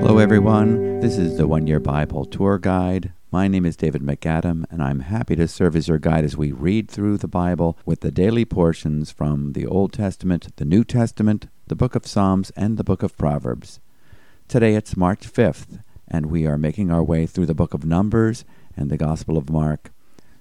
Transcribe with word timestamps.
Hello, 0.00 0.18
everyone. 0.18 0.98
This 0.98 1.16
is 1.16 1.36
the 1.36 1.46
One 1.46 1.68
Year 1.68 1.78
Bible 1.78 2.24
Tour 2.24 2.58
Guide. 2.58 3.12
My 3.30 3.46
name 3.46 3.64
is 3.64 3.76
David 3.76 4.02
MacAdam, 4.02 4.64
and 4.68 4.82
I'm 4.82 4.98
happy 4.98 5.36
to 5.36 5.46
serve 5.46 5.76
as 5.76 5.86
your 5.86 6.00
guide 6.00 6.24
as 6.24 6.36
we 6.36 6.50
read 6.50 6.90
through 6.90 7.18
the 7.18 7.28
Bible 7.28 7.78
with 7.86 8.00
the 8.00 8.10
daily 8.10 8.44
portions 8.44 9.12
from 9.12 9.52
the 9.52 9.64
Old 9.64 9.92
Testament, 9.92 10.56
the 10.56 10.64
New 10.64 10.82
Testament, 10.82 11.46
the 11.68 11.76
book 11.76 11.94
of 11.94 12.04
Psalms, 12.04 12.50
and 12.56 12.76
the 12.76 12.82
book 12.82 13.04
of 13.04 13.16
Proverbs. 13.16 13.78
Today 14.48 14.74
it's 14.74 14.96
March 14.96 15.32
5th, 15.32 15.84
and 16.08 16.26
we 16.26 16.48
are 16.48 16.58
making 16.58 16.90
our 16.90 17.04
way 17.04 17.26
through 17.26 17.46
the 17.46 17.54
book 17.54 17.74
of 17.74 17.84
Numbers 17.84 18.44
and 18.76 18.90
the 18.90 18.96
Gospel 18.96 19.38
of 19.38 19.50
Mark. 19.50 19.92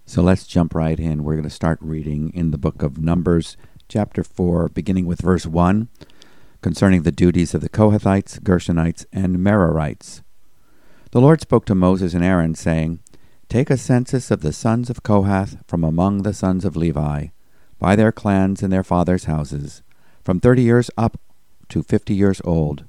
So 0.08 0.24
let's 0.24 0.48
jump 0.48 0.74
right 0.74 1.00
in. 1.00 1.24
We're 1.24 1.36
going 1.36 1.44
to 1.44 1.52
start 1.52 1.78
reading 1.82 2.32
in 2.34 2.50
the 2.50 2.58
book 2.58 2.82
of 2.82 2.98
Numbers, 2.98 3.58
chapter 3.88 4.24
4, 4.24 4.70
beginning 4.70 5.06
with 5.06 5.22
verse 5.22 5.46
1, 5.46 5.88
concerning 6.62 7.04
the 7.04 7.12
duties 7.12 7.54
of 7.54 7.62
the 7.62 7.70
Kohathites, 7.70 8.40
Gershonites, 8.40 9.06
and 9.14 9.38
Merarites. 9.38 10.22
The 11.12 11.22
Lord 11.22 11.42
spoke 11.42 11.66
to 11.66 11.76
Moses 11.76 12.14
and 12.14 12.24
Aaron, 12.24 12.56
saying, 12.56 13.00
Take 13.50 13.70
a 13.70 13.78
census 13.78 14.30
of 14.30 14.42
the 14.42 14.52
sons 14.52 14.90
of 14.90 15.04
Kohath 15.04 15.58
from 15.68 15.84
among 15.84 16.24
the 16.24 16.34
sons 16.34 16.66
of 16.66 16.76
Levi, 16.76 17.28
by 17.80 17.96
their 17.96 18.12
clans 18.12 18.62
and 18.62 18.74
their 18.74 18.84
fathers' 18.84 19.26
houses, 19.26 19.84
from 20.24 20.40
thirty 20.40 20.64
years 20.64 20.92
up 20.98 21.20
to 21.70 21.84
fifty 21.84 22.14
years 22.14 22.42
old, 22.44 22.86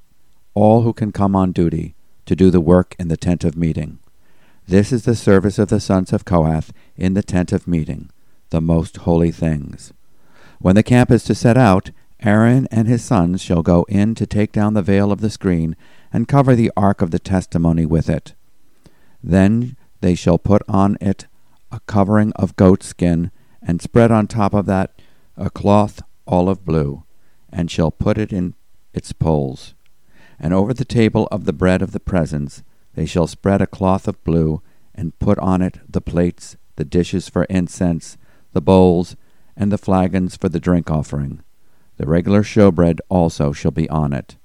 all 0.55 0.83
who 0.83 0.93
can 0.93 1.13
come 1.13 1.37
on 1.37 1.53
duty 1.53 1.95
to 2.27 2.35
do 2.35 2.51
the 2.51 2.61
work 2.61 2.97
in 2.99 3.09
the 3.09 3.17
tent 3.17 3.45
of 3.45 3.57
meeting. 3.57 4.01
This 4.67 4.93
is 4.93 5.05
the 5.05 5.15
service 5.15 5.59
of 5.59 5.69
the 5.69 5.81
sons 5.81 6.13
of 6.13 6.25
Kohath 6.25 6.73
in 6.97 7.15
the 7.15 7.23
tent 7.23 7.53
of 7.53 7.69
meeting, 7.69 8.11
the 8.51 8.61
most 8.61 8.99
holy 8.99 9.31
things. 9.31 9.93
When 10.61 10.75
the 10.75 10.83
camp 10.83 11.11
is 11.11 11.25
to 11.25 11.35
set 11.35 11.57
out, 11.57 11.91
Aaron 12.21 12.67
and 12.71 12.89
his 12.89 13.05
sons 13.05 13.41
shall 13.41 13.63
go 13.63 13.85
in 13.89 14.15
to 14.17 14.27
take 14.27 14.51
down 14.51 14.75
the 14.75 14.83
veil 14.83 15.13
of 15.13 15.21
the 15.21 15.31
screen 15.31 15.77
and 16.13 16.27
cover 16.27 16.57
the 16.57 16.73
ark 16.77 17.01
of 17.01 17.13
the 17.13 17.21
testimony 17.21 17.87
with 17.87 18.09
it. 18.09 18.35
Then 19.23 19.77
they 20.01 20.15
shall 20.15 20.39
put 20.39 20.63
on 20.69 20.97
it 21.01 21.27
a 21.71 21.81
covering 21.81 22.33
of 22.33 22.57
goat 22.57 22.83
skin, 22.83 23.31
and 23.63 23.83
spread 23.83 24.11
on 24.11 24.27
top 24.27 24.55
of 24.55 24.67
that 24.67 25.01
a 25.37 25.51
cloth 25.51 26.03
olive 26.27 26.65
blue, 26.65 27.05
and 27.53 27.71
shall 27.71 27.91
put 27.91 28.19
it 28.19 28.33
in 28.33 28.55
its 28.95 29.13
poles. 29.13 29.75
And 30.41 30.55
over 30.55 30.73
the 30.73 30.85
table 30.85 31.29
of 31.31 31.45
the 31.45 31.53
bread 31.53 31.83
of 31.83 31.93
the 31.93 32.01
presence 32.01 32.63
they 32.95 33.07
shall 33.07 33.27
spread 33.27 33.61
a 33.61 33.67
cloth 33.67 34.09
of 34.09 34.23
blue, 34.25 34.63
and 34.95 35.17
put 35.19 35.39
on 35.39 35.63
it 35.63 35.79
the 35.89 36.01
plates, 36.01 36.57
the 36.77 36.85
dishes 36.85 37.29
for 37.29 37.45
incense, 37.45 38.17
the 38.53 38.61
bowls, 38.61 39.15
and 39.59 39.73
the 39.73 39.77
flagons 39.77 40.37
for 40.37 40.49
the 40.49 40.61
drink 40.61 40.91
offering. 40.91 41.43
The 41.97 42.07
regular 42.07 42.43
showbread 42.43 43.01
also 43.11 43.53
shall 43.53 43.73
be 43.73 43.91
on 43.91 44.13
it. 44.13 44.37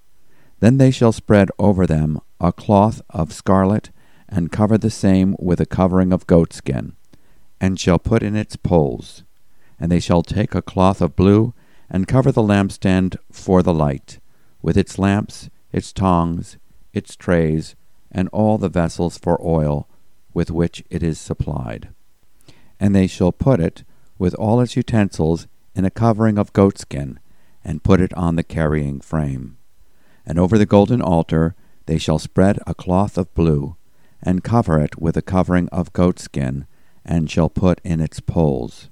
Then 0.59 0.80
they 0.80 0.92
shall 0.92 1.11
spread 1.11 1.50
over 1.59 1.86
them 1.86 2.20
a 2.42 2.52
cloth 2.52 3.02
of 3.11 3.31
scarlet, 3.31 3.92
and 4.28 4.52
cover 4.52 4.78
the 4.78 4.89
same 4.89 5.36
with 5.38 5.61
a 5.61 5.66
covering 5.67 6.11
of 6.11 6.25
goatskin, 6.25 6.95
and 7.61 7.80
shall 7.80 8.00
put 8.00 8.23
in 8.23 8.36
its 8.36 8.55
poles. 8.55 9.23
And 9.80 9.92
they 9.92 10.00
shall 10.00 10.23
take 10.23 10.55
a 10.55 10.61
cloth 10.61 11.02
of 11.02 11.16
blue, 11.16 11.53
and 11.89 12.08
cover 12.08 12.31
the 12.31 12.42
lampstand 12.42 13.17
for 13.31 13.61
the 13.61 13.73
light, 13.73 14.20
with 14.64 14.75
its 14.75 14.98
lamps, 14.98 15.50
its 15.72 15.94
tongs, 15.94 16.58
its 16.92 17.16
trays, 17.16 17.75
and 18.11 18.27
all 18.30 18.58
the 18.58 18.70
vessels 18.70 19.17
for 19.20 19.39
oil 19.45 19.88
with 20.33 20.50
which 20.50 20.83
it 20.89 21.03
is 21.03 21.20
supplied. 21.20 21.89
And 22.80 22.95
they 22.95 23.05
shall 23.05 23.31
put 23.31 23.59
it, 23.59 23.83
with 24.17 24.33
all 24.36 24.61
its 24.61 24.75
utensils, 24.75 25.47
in 25.75 25.86
a 25.86 25.92
covering 25.92 26.38
of 26.38 26.53
goatskin, 26.53 27.19
and 27.64 27.83
put 27.83 28.00
it 28.00 28.14
on 28.14 28.36
the 28.36 28.44
carrying 28.44 29.02
frame. 29.02 29.58
And 30.25 30.38
over 30.38 30.58
the 30.58 30.66
golden 30.66 31.02
altar 31.02 31.55
they 31.86 31.97
shall 31.97 32.20
spread 32.20 32.59
a 32.66 32.73
cloth 32.73 33.17
of 33.17 33.33
blue, 33.33 33.75
and 34.22 34.44
cover 34.44 34.80
it 34.80 35.02
with 35.02 35.17
a 35.17 35.21
covering 35.21 35.67
of 35.70 35.92
goatskin, 35.93 36.65
and 37.04 37.30
shall 37.30 37.49
put 37.49 37.82
in 37.83 37.99
its 37.99 38.20
poles. 38.20 38.89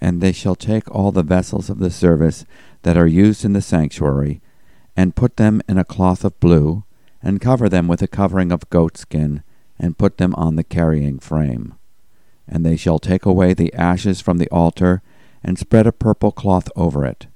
And 0.00 0.20
they 0.20 0.32
shall 0.32 0.54
take 0.54 0.90
all 0.90 1.10
the 1.10 1.22
vessels 1.22 1.68
of 1.68 1.78
the 1.78 1.90
service 1.90 2.44
that 2.82 2.96
are 2.96 3.06
used 3.06 3.44
in 3.44 3.52
the 3.52 3.60
sanctuary, 3.60 4.40
and 4.96 5.16
put 5.16 5.36
them 5.36 5.60
in 5.68 5.78
a 5.78 5.84
cloth 5.84 6.24
of 6.24 6.38
blue, 6.40 6.84
and 7.22 7.40
cover 7.40 7.68
them 7.68 7.88
with 7.88 8.00
a 8.00 8.08
covering 8.08 8.52
of 8.52 8.70
goatskin, 8.70 9.42
and 9.78 9.98
put 9.98 10.18
them 10.18 10.34
on 10.36 10.56
the 10.56 10.64
carrying 10.64 11.18
frame. 11.18 11.74
And 12.50 12.66
they 12.66 12.76
shall 12.76 12.98
take 12.98 13.24
away 13.24 13.54
the 13.54 13.72
ashes 13.72 14.20
from 14.20 14.36
the 14.36 14.50
altar, 14.50 15.00
and 15.42 15.58
spread 15.58 15.86
a 15.86 15.92
purple 15.92 16.32
cloth 16.32 16.68
over 16.76 17.06
it 17.06 17.26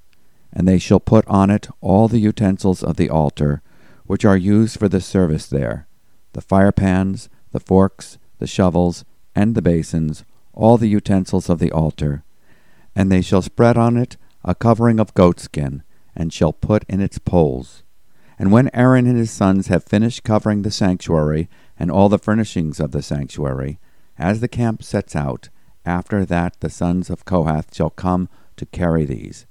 and 0.54 0.69
they 0.69 0.78
shall 0.78 1.00
put 1.00 1.26
on 1.26 1.50
it 1.50 1.69
all 1.80 2.06
the 2.06 2.20
utensils 2.20 2.82
of 2.82 2.97
the 2.97 3.10
altar, 3.10 3.60
which 4.06 4.25
are 4.25 4.36
used 4.36 4.78
for 4.78 4.88
the 4.88 5.00
service 5.00 5.47
there 5.47 5.86
the 6.32 6.42
firepans, 6.42 7.28
the 7.52 7.60
forks, 7.60 8.19
the 8.41 8.47
shovels, 8.47 9.04
and 9.36 9.54
the 9.54 9.62
basins, 9.62 10.25
all 10.52 10.76
the 10.76 10.88
utensils 10.88 11.48
of 11.48 11.60
the 11.60 11.70
altar. 11.70 12.25
And 12.96 13.10
they 13.10 13.22
shall 13.22 13.42
spread 13.42 13.76
on 13.76 13.96
it 13.96 14.16
a 14.44 14.52
covering 14.54 14.98
of 14.98 15.14
goatskin, 15.14 15.84
and 16.16 16.32
shall 16.32 16.52
put 16.52 16.84
in 16.88 17.00
its 17.00 17.19
poles. 17.19 17.84
And 18.36 18.50
when 18.50 18.69
Aaron 18.75 19.06
and 19.06 19.16
his 19.16 19.31
sons 19.31 19.69
have 19.69 19.84
finished 19.84 20.25
covering 20.25 20.62
the 20.62 20.72
sanctuary 20.72 21.48
and 21.78 21.88
all 21.88 22.08
the 22.08 22.19
furnishings 22.19 22.81
of 22.81 22.91
the 22.91 23.02
sanctuary, 23.02 23.78
as 24.19 24.41
the 24.41 24.48
camp 24.48 24.82
sets 24.82 25.14
out, 25.16 25.48
after 25.84 26.25
that 26.25 26.60
the 26.60 26.70
sons 26.70 27.10
of 27.10 27.25
Kohath 27.25 27.75
shall 27.75 27.91
come 27.91 28.28
to 28.56 28.66
carry 28.66 29.04
these 29.04 29.47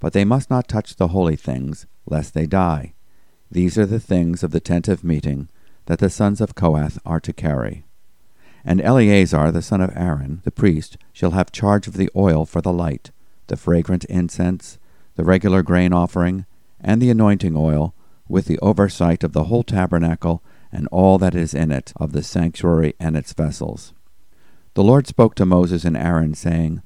but 0.00 0.12
they 0.12 0.24
must 0.24 0.50
not 0.50 0.68
touch 0.68 0.96
the 0.96 1.08
holy 1.08 1.36
things, 1.36 1.86
lest 2.06 2.34
they 2.34 2.46
die. 2.46 2.94
These 3.50 3.78
are 3.78 3.86
the 3.86 4.00
things 4.00 4.42
of 4.42 4.50
the 4.50 4.60
tent 4.60 4.88
of 4.88 5.04
meeting 5.04 5.48
that 5.86 5.98
the 5.98 6.10
sons 6.10 6.40
of 6.40 6.54
Kohath 6.54 6.98
are 7.04 7.20
to 7.20 7.32
carry. 7.32 7.84
And 8.64 8.80
Eleazar 8.80 9.50
the 9.50 9.62
son 9.62 9.80
of 9.80 9.92
Aaron, 9.96 10.42
the 10.44 10.50
priest, 10.50 10.98
shall 11.12 11.30
have 11.30 11.52
charge 11.52 11.86
of 11.86 11.96
the 11.96 12.10
oil 12.14 12.44
for 12.44 12.60
the 12.60 12.72
light, 12.72 13.10
the 13.46 13.56
fragrant 13.56 14.04
incense, 14.04 14.78
the 15.16 15.24
regular 15.24 15.62
grain 15.62 15.92
offering, 15.92 16.44
and 16.80 17.00
the 17.00 17.10
anointing 17.10 17.56
oil, 17.56 17.94
with 18.28 18.44
the 18.44 18.58
oversight 18.58 19.24
of 19.24 19.32
the 19.32 19.44
whole 19.44 19.62
tabernacle 19.62 20.42
and 20.70 20.86
all 20.88 21.16
that 21.16 21.34
is 21.34 21.54
in 21.54 21.72
it, 21.72 21.94
of 21.96 22.12
the 22.12 22.22
sanctuary 22.22 22.94
and 23.00 23.16
its 23.16 23.32
vessels. 23.32 23.94
The 24.78 24.84
Lord 24.84 25.08
spoke 25.08 25.34
to 25.34 25.44
Moses 25.44 25.84
and 25.84 25.96
Aaron, 25.96 26.34
saying, 26.34 26.82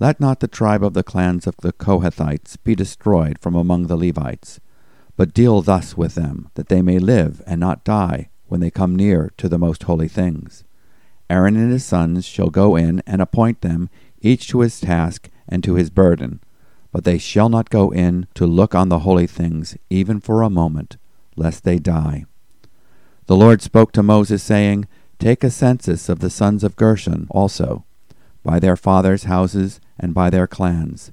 let 0.00 0.18
not 0.18 0.40
the 0.40 0.48
tribe 0.48 0.82
of 0.82 0.94
the 0.94 1.02
clans 1.02 1.46
of 1.46 1.54
the 1.58 1.74
Kohathites 1.74 2.56
be 2.64 2.74
destroyed 2.74 3.38
from 3.38 3.54
among 3.54 3.86
the 3.86 3.98
Levites, 3.98 4.60
but 5.14 5.34
deal 5.34 5.60
thus 5.60 5.94
with 5.94 6.14
them, 6.14 6.48
that 6.54 6.70
they 6.70 6.80
may 6.80 6.98
live 6.98 7.42
and 7.46 7.60
not 7.60 7.84
die 7.84 8.30
when 8.46 8.60
they 8.60 8.70
come 8.70 8.96
near 8.96 9.30
to 9.36 9.46
the 9.46 9.58
most 9.58 9.82
holy 9.82 10.08
things. 10.08 10.64
Aaron 11.28 11.54
and 11.54 11.70
his 11.70 11.84
sons 11.84 12.24
shall 12.24 12.48
go 12.48 12.76
in 12.76 13.02
and 13.06 13.20
appoint 13.20 13.60
them, 13.60 13.90
each 14.22 14.48
to 14.48 14.60
his 14.60 14.80
task 14.80 15.28
and 15.46 15.62
to 15.64 15.74
his 15.74 15.90
burden, 15.90 16.40
but 16.92 17.04
they 17.04 17.18
shall 17.18 17.50
not 17.50 17.68
go 17.68 17.90
in 17.90 18.26
to 18.32 18.46
look 18.46 18.74
on 18.74 18.88
the 18.88 19.00
holy 19.00 19.26
things, 19.26 19.76
even 19.90 20.18
for 20.18 20.40
a 20.40 20.48
moment, 20.48 20.96
lest 21.36 21.62
they 21.62 21.78
die. 21.78 22.24
The 23.26 23.36
Lord 23.36 23.60
spoke 23.60 23.92
to 23.92 24.02
Moses, 24.02 24.42
saying, 24.42 24.86
Take 25.18 25.44
a 25.44 25.50
census 25.50 26.08
of 26.08 26.20
the 26.20 26.30
sons 26.30 26.64
of 26.64 26.76
Gershon 26.76 27.26
also 27.30 27.84
by 28.42 28.58
their 28.58 28.76
fathers' 28.76 29.24
houses 29.24 29.80
and 29.98 30.12
by 30.12 30.28
their 30.28 30.46
clans. 30.46 31.12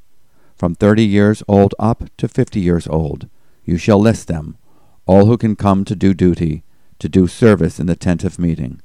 From 0.56 0.76
thirty 0.76 1.06
years 1.06 1.42
old 1.48 1.74
up 1.80 2.04
to 2.18 2.28
fifty 2.28 2.60
years 2.60 2.88
old, 2.88 3.30
you 3.64 3.78
shall 3.78 4.00
list 4.00 4.28
them, 4.28 4.58
all 5.06 5.26
who 5.26 5.38
can 5.38 5.56
come 5.56 5.86
to 5.86 5.96
do 5.96 6.14
duty, 6.14 6.64
to 7.00 7.08
do 7.10 7.28
service 7.28 7.80
in 7.80 7.88
the 7.88 7.96
tent 7.96 8.24
of 8.24 8.38
meeting. 8.38 8.82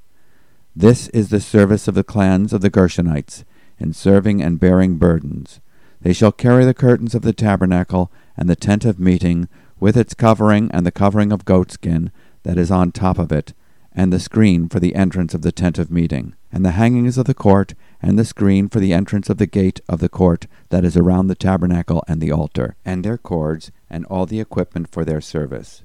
This 0.75 1.09
is 1.09 1.31
the 1.31 1.41
service 1.41 1.88
of 1.88 1.94
the 1.94 2.04
clans 2.04 2.53
of 2.53 2.60
the 2.60 2.71
Gershonites, 2.71 3.44
in 3.78 3.93
serving 3.93 4.43
and 4.43 4.60
bearing 4.60 4.97
burdens. 4.97 5.60
They 6.00 6.12
shall 6.12 6.33
carry 6.33 6.65
the 6.65 6.75
curtains 6.75 7.15
of 7.15 7.22
the 7.22 7.33
tabernacle 7.33 8.10
and 8.37 8.48
the 8.48 8.56
tent 8.56 8.84
of 8.84 9.01
meeting, 9.01 9.48
with 9.80 9.97
its 9.97 10.15
covering 10.15 10.71
and 10.72 10.86
the 10.86 10.92
covering 10.92 11.33
of 11.33 11.45
goatskin 11.45 12.10
that 12.42 12.59
is 12.59 12.71
on 12.71 12.92
top 12.92 13.18
of 13.18 13.33
it, 13.33 13.53
and 13.98 14.13
the 14.13 14.21
screen 14.21 14.69
for 14.69 14.78
the 14.78 14.95
entrance 14.95 15.33
of 15.33 15.41
the 15.41 15.51
tent 15.51 15.78
of 15.78 15.91
meeting, 15.91 16.34
and 16.53 16.63
the 16.63 16.72
hangings 16.72 17.16
of 17.16 17.25
the 17.25 17.33
court, 17.33 17.72
and 18.03 18.19
the 18.19 18.27
screen 18.27 18.69
for 18.69 18.78
the 18.78 18.93
entrance 18.93 19.31
of 19.31 19.39
the 19.39 19.47
gate 19.47 19.81
of 19.89 20.01
the 20.01 20.09
court 20.09 20.47
that 20.69 20.84
is 20.84 20.98
around 20.98 21.28
the 21.28 21.34
tabernacle 21.34 22.04
and 22.07 22.21
the 22.21 22.31
altar, 22.31 22.77
and 22.84 23.03
their 23.03 23.16
cords, 23.16 23.72
and 23.89 24.04
all 24.04 24.27
the 24.27 24.39
equipment 24.39 24.87
for 24.93 25.03
their 25.03 25.22
service. 25.22 25.83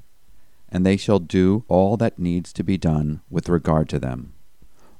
And 0.68 0.86
they 0.86 0.98
shall 0.98 1.20
do 1.20 1.64
all 1.70 1.96
that 1.98 2.20
needs 2.20 2.52
to 2.54 2.64
be 2.64 2.78
done 2.78 3.22
with 3.30 3.48
regard 3.48 3.88
to 3.90 4.00
them. 4.00 4.34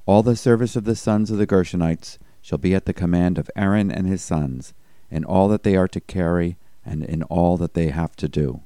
All 0.06 0.22
the 0.22 0.34
service 0.34 0.74
of 0.74 0.84
the 0.84 0.96
sons 0.96 1.30
of 1.30 1.36
the 1.36 1.46
Gershonites 1.46 2.16
shall 2.40 2.58
be 2.58 2.74
at 2.74 2.86
the 2.86 2.94
command 2.94 3.36
of 3.36 3.50
Aaron 3.54 3.92
and 3.92 4.06
his 4.06 4.22
sons, 4.22 4.72
in 5.10 5.22
all 5.22 5.48
that 5.48 5.64
they 5.64 5.76
are 5.76 5.88
to 5.88 6.00
carry, 6.00 6.56
and 6.82 7.04
in 7.04 7.22
all 7.24 7.58
that 7.58 7.74
they 7.74 7.88
have 7.88 8.16
to 8.16 8.26
do. 8.26 8.62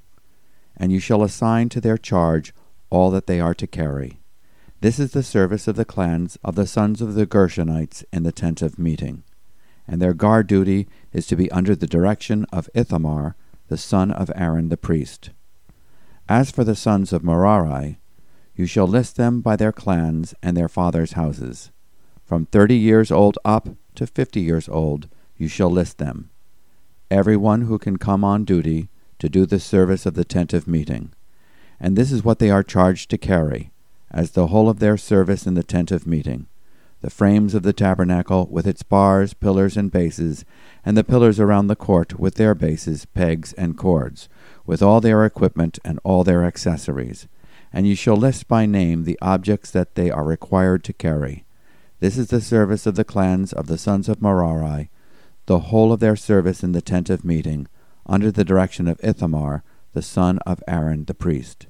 And 0.77 0.93
you 0.93 1.01
shall 1.01 1.25
assign 1.25 1.69
to 1.71 1.81
their 1.81 1.99
charge 1.99 2.55
all 2.91 3.11
that 3.11 3.27
they 3.27 3.41
are 3.41 3.55
to 3.55 3.67
carry 3.67 4.21
this 4.81 4.99
is 4.99 5.13
the 5.13 5.23
service 5.23 5.67
of 5.67 5.77
the 5.77 5.85
clans 5.85 6.37
of 6.45 6.55
the 6.55 6.67
sons 6.67 7.01
of 7.01 7.15
the 7.15 7.27
Gershonites 7.27 8.05
in 8.13 8.23
the 8.23 8.33
tent 8.33 8.63
of 8.63 8.79
meeting. 8.79 9.23
And 9.89 10.03
their 10.03 10.15
guard 10.15 10.47
duty 10.47 10.89
is 11.13 11.27
to 11.29 11.37
be 11.37 11.51
under 11.51 11.75
the 11.75 11.87
direction 11.87 12.45
of 12.53 12.69
Ithamar, 12.75 13.37
the 13.69 13.79
son 13.79 14.11
of 14.11 14.31
Aaron 14.35 14.69
the 14.69 14.77
priest. 14.77 15.31
As 16.29 16.51
for 16.51 16.65
the 16.65 16.77
sons 16.77 17.13
of 17.13 17.23
Merari, 17.25 17.99
you 18.55 18.67
shall 18.67 18.87
list 18.87 19.17
them 19.17 19.41
by 19.41 19.57
their 19.57 19.73
clans 19.73 20.35
and 20.43 20.57
their 20.57 20.69
fathers' 20.69 21.13
houses. 21.13 21.71
From 22.25 22.47
thirty 22.47 22.77
years 22.77 23.11
old 23.11 23.39
up 23.45 23.69
to 23.95 24.07
fifty 24.07 24.41
years 24.41 24.69
old, 24.69 25.09
you 25.37 25.47
shall 25.47 25.71
list 25.71 25.99
them. 25.99 26.31
Every 27.11 27.37
one 27.37 27.63
who 27.63 27.79
can 27.79 27.97
come 27.97 28.25
on 28.25 28.45
duty 28.45 28.89
to 29.21 29.29
do 29.29 29.47
the 29.47 29.61
service 29.61 30.07
of 30.07 30.15
the 30.15 30.25
tent 30.25 30.53
of 30.53 30.67
meeting. 30.67 31.13
And 31.79 31.97
this 31.97 32.11
is 32.11 32.25
what 32.25 32.39
they 32.39 32.51
are 32.51 32.63
charged 32.63 33.11
to 33.11 33.19
carry, 33.19 33.71
as 34.11 34.33
the 34.33 34.49
whole 34.49 34.69
of 34.69 34.79
their 34.79 34.97
service 34.97 35.47
in 35.47 35.55
the 35.55 35.63
tent 35.63 35.91
of 35.91 36.07
meeting 36.07 36.47
the 37.07 37.11
frames 37.11 37.55
of 37.55 37.63
the 37.63 37.73
tabernacle 37.73 38.49
with 38.51 38.67
its 38.67 38.83
bars, 38.83 39.35
pillars, 39.35 39.77
and 39.77 39.93
bases, 39.93 40.45
and 40.85 40.97
the 40.97 41.05
pillars 41.05 41.39
around 41.39 41.67
the 41.67 41.77
court 41.77 42.19
with 42.19 42.35
their 42.35 42.55
bases, 42.55 43.05
pegs, 43.05 43.53
and 43.53 43.77
cords, 43.77 44.29
with 44.65 44.83
all 44.83 45.01
their 45.01 45.25
equipment 45.25 45.79
and 45.85 46.01
all 46.05 46.25
their 46.25 46.45
accessories. 46.45 47.29
And 47.73 47.87
ye 47.87 47.95
shall 47.95 48.17
list 48.17 48.49
by 48.49 48.67
name 48.67 49.05
the 49.05 49.19
objects 49.21 49.71
that 49.71 49.95
they 49.95 50.11
are 50.11 50.25
required 50.25 50.83
to 50.85 50.93
carry. 50.93 51.45
This 52.01 52.17
is 52.17 52.29
the 52.29 52.41
service 52.41 52.87
of 52.87 52.95
the 52.95 53.05
clans 53.05 53.53
of 53.53 53.67
the 53.67 53.79
sons 53.79 54.09
of 54.09 54.23
Merari, 54.23 54.91
the 55.47 55.61
whole 55.61 55.93
of 55.93 56.01
their 56.01 56.17
service 56.17 56.63
in 56.63 56.73
the 56.73 56.83
tent 56.83 57.11
of 57.11 57.25
meeting, 57.25 57.69
under 58.07 58.31
the 58.31 58.45
direction 58.45 58.89
of 58.89 59.01
Ithamar, 59.03 59.63
the 59.93 60.03
son 60.03 60.39
of 60.41 60.63
Aaron 60.67 61.05
the 61.05 61.15
priest. 61.15 61.67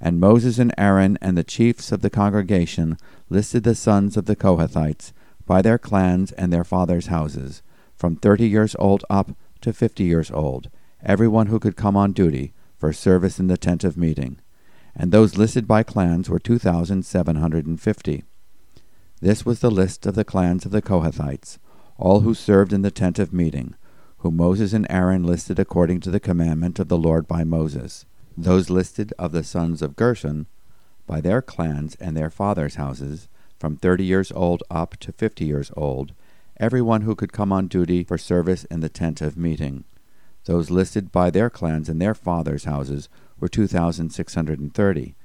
And 0.00 0.20
Moses 0.20 0.58
and 0.58 0.72
Aaron 0.78 1.18
and 1.20 1.36
the 1.36 1.42
chiefs 1.44 1.90
of 1.90 2.02
the 2.02 2.10
congregation 2.10 2.96
listed 3.28 3.64
the 3.64 3.74
sons 3.74 4.16
of 4.16 4.26
the 4.26 4.36
Kohathites 4.36 5.12
by 5.44 5.60
their 5.60 5.78
clans 5.78 6.30
and 6.32 6.52
their 6.52 6.64
fathers' 6.64 7.08
houses, 7.08 7.62
from 7.96 8.14
thirty 8.14 8.48
years 8.48 8.76
old 8.78 9.04
up 9.10 9.32
to 9.60 9.72
fifty 9.72 10.04
years 10.04 10.30
old, 10.30 10.70
every 11.02 11.26
one 11.26 11.48
who 11.48 11.58
could 11.58 11.74
come 11.74 11.96
on 11.96 12.12
duty 12.12 12.52
for 12.76 12.92
service 12.92 13.40
in 13.40 13.48
the 13.48 13.56
tent 13.56 13.82
of 13.82 13.96
meeting. 13.96 14.38
And 14.94 15.10
those 15.10 15.36
listed 15.36 15.66
by 15.66 15.82
clans 15.82 16.30
were 16.30 16.38
two 16.38 16.58
thousand 16.58 17.04
seven 17.04 17.36
hundred 17.36 17.66
and 17.66 17.80
fifty. 17.80 18.22
This 19.20 19.44
was 19.44 19.58
the 19.58 19.70
list 19.70 20.06
of 20.06 20.14
the 20.14 20.24
clans 20.24 20.64
of 20.64 20.70
the 20.70 20.82
Kohathites, 20.82 21.58
all 21.96 22.20
who 22.20 22.34
served 22.34 22.72
in 22.72 22.82
the 22.82 22.92
tent 22.92 23.18
of 23.18 23.32
meeting, 23.32 23.74
whom 24.18 24.36
Moses 24.36 24.72
and 24.72 24.86
Aaron 24.88 25.24
listed 25.24 25.58
according 25.58 26.00
to 26.00 26.10
the 26.10 26.20
commandment 26.20 26.78
of 26.78 26.86
the 26.86 26.98
Lord 26.98 27.26
by 27.26 27.42
Moses. 27.42 28.04
Those 28.40 28.70
listed 28.70 29.12
of 29.18 29.32
the 29.32 29.42
sons 29.42 29.82
of 29.82 29.96
Gershon, 29.96 30.46
by 31.08 31.20
their 31.20 31.42
clans 31.42 31.96
and 31.96 32.16
their 32.16 32.30
fathers' 32.30 32.76
houses, 32.76 33.26
from 33.58 33.74
thirty 33.74 34.04
years 34.04 34.30
old 34.30 34.62
up 34.70 34.96
to 34.98 35.10
fifty 35.10 35.44
years 35.44 35.72
old, 35.76 36.12
every 36.56 36.80
one 36.80 37.00
who 37.00 37.16
could 37.16 37.32
come 37.32 37.52
on 37.52 37.66
duty 37.66 38.04
for 38.04 38.16
service 38.16 38.62
in 38.66 38.78
the 38.78 38.88
tent 38.88 39.20
of 39.20 39.36
meeting. 39.36 39.82
Those 40.44 40.70
listed 40.70 41.10
by 41.10 41.30
their 41.30 41.50
clans 41.50 41.88
and 41.88 42.00
their 42.00 42.14
fathers' 42.14 42.62
houses 42.62 43.08
were 43.40 43.48
two 43.48 43.66
thousand 43.66 44.10
six 44.10 44.36
hundred 44.36 44.60
and 44.60 44.72
thirty. 44.72 45.16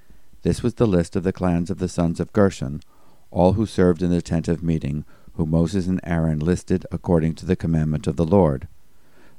This 0.42 0.64
was 0.64 0.74
the 0.74 0.88
list 0.88 1.16
of 1.16 1.22
the 1.22 1.32
clans 1.32 1.70
of 1.70 1.78
the 1.78 1.88
sons 1.88 2.20
of 2.20 2.34
Gershon, 2.34 2.82
all 3.30 3.54
who 3.54 3.68
served 3.68 4.02
in 4.02 4.10
the 4.10 4.24
tent 4.24 4.48
of 4.48 4.64
meeting, 4.64 5.06
whom 5.36 5.52
Moses 5.52 5.86
and 5.86 6.00
Aaron 6.04 6.40
listed 6.40 6.88
according 6.92 7.36
to 7.36 7.46
the 7.46 7.56
commandment 7.56 8.08
of 8.08 8.16
the 8.16 8.26
Lord. 8.26 8.68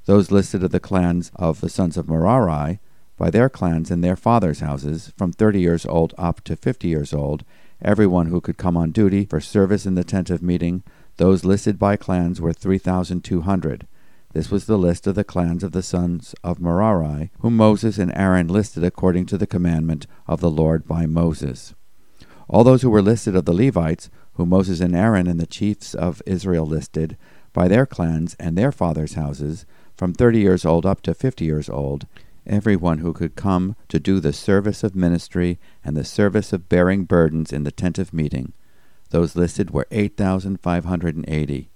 Those 0.05 0.31
listed 0.31 0.63
of 0.63 0.71
the 0.71 0.79
clans 0.79 1.33
of 1.35 1.61
the 1.61 1.69
sons 1.69 1.97
of 1.97 2.09
Merari, 2.09 2.79
by 3.17 3.31
their 3.31 3.49
clans 3.49 3.91
and 3.91 4.03
their 4.03 4.17
fathers' 4.17 4.61
houses, 4.61 5.13
from 5.17 5.33
thirty 5.33 5.61
years 5.61 5.87
old 5.87 6.15
up 6.19 6.41
to 6.43 6.57
fifty 6.57 6.89
years 6.89 7.13
old, 7.13 7.45
every 7.81 8.07
one 8.07 8.27
who 8.27 8.41
could 8.41 8.57
come 8.57 8.77
on 8.77 8.91
duty 8.91 9.25
for 9.25 9.41
service 9.41 9.87
in 9.87 9.95
the 9.95 10.05
tent 10.05 10.31
of 10.31 10.43
meeting, 10.43 10.83
those 11.17 11.45
listed 11.45 11.79
by 11.79 11.97
clans 11.97 12.41
were 12.41 12.53
three 12.53 12.79
thousand 12.79 13.23
two 13.23 13.43
hundred. 13.43 13.87
This 14.33 14.51
was 14.51 14.67
the 14.67 14.77
list 14.77 15.07
of 15.07 15.15
the 15.15 15.23
clans 15.23 15.63
of 15.63 15.71
the 15.71 15.83
sons 15.83 16.35
of 16.43 16.61
Merari, 16.61 17.31
whom 17.39 17.57
Moses 17.57 17.99
and 17.99 18.13
Aaron 18.17 18.49
listed 18.49 18.83
according 18.83 19.27
to 19.27 19.39
the 19.39 19.47
commandment 19.47 20.09
of 20.27 20.41
the 20.41 20.51
Lord 20.51 20.89
by 20.89 21.07
Moses. 21.07 21.73
All 22.49 22.65
those 22.65 22.83
who 22.83 22.91
were 22.91 23.01
listed 23.01 23.37
of 23.37 23.45
the 23.45 23.55
Levites, 23.55 24.11
whom 24.33 24.49
Moses 24.49 24.81
and 24.81 24.97
Aaron 24.97 25.29
and 25.29 25.39
the 25.39 25.47
chiefs 25.47 25.95
of 25.95 26.21
Israel 26.27 26.67
listed, 26.67 27.17
by 27.53 27.69
their 27.69 27.87
clans 27.87 28.35
and 28.41 28.59
their 28.59 28.73
fathers' 28.73 29.15
houses, 29.15 29.67
from 29.97 30.13
thirty 30.13 30.41
years 30.41 30.65
old 30.65 30.85
up 30.85 31.01
to 31.03 31.15
fifty 31.15 31.45
years 31.45 31.69
old, 31.69 32.09
everyone 32.47 32.99
who 32.99 33.13
could 33.13 33.37
come 33.37 33.77
to 33.89 33.99
do 33.99 34.21
the 34.21 34.33
service 34.33 34.83
of 34.85 34.95
ministry 34.95 35.59
and 35.85 35.97
the 35.97 36.05
service 36.05 36.53
of 36.53 36.69
bearing 36.69 37.05
burdens 37.05 37.53
in 37.53 37.65
the 37.65 37.73
tent 37.73 37.99
of 37.99 38.13
meeting. 38.13 38.53
Those 39.11 39.37
listed 39.37 39.71
were 39.71 39.87
8,580. 39.91 41.71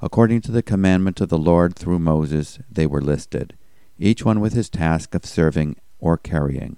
According 0.00 0.40
to 0.42 0.52
the 0.52 0.62
commandment 0.62 1.20
of 1.20 1.28
the 1.28 1.38
Lord 1.38 1.76
through 1.76 1.98
Moses, 1.98 2.58
they 2.70 2.86
were 2.86 3.00
listed, 3.00 3.56
each 3.98 4.24
one 4.24 4.40
with 4.40 4.52
his 4.52 4.68
task 4.68 5.14
of 5.14 5.24
serving 5.24 5.76
or 5.98 6.18
carrying. 6.18 6.76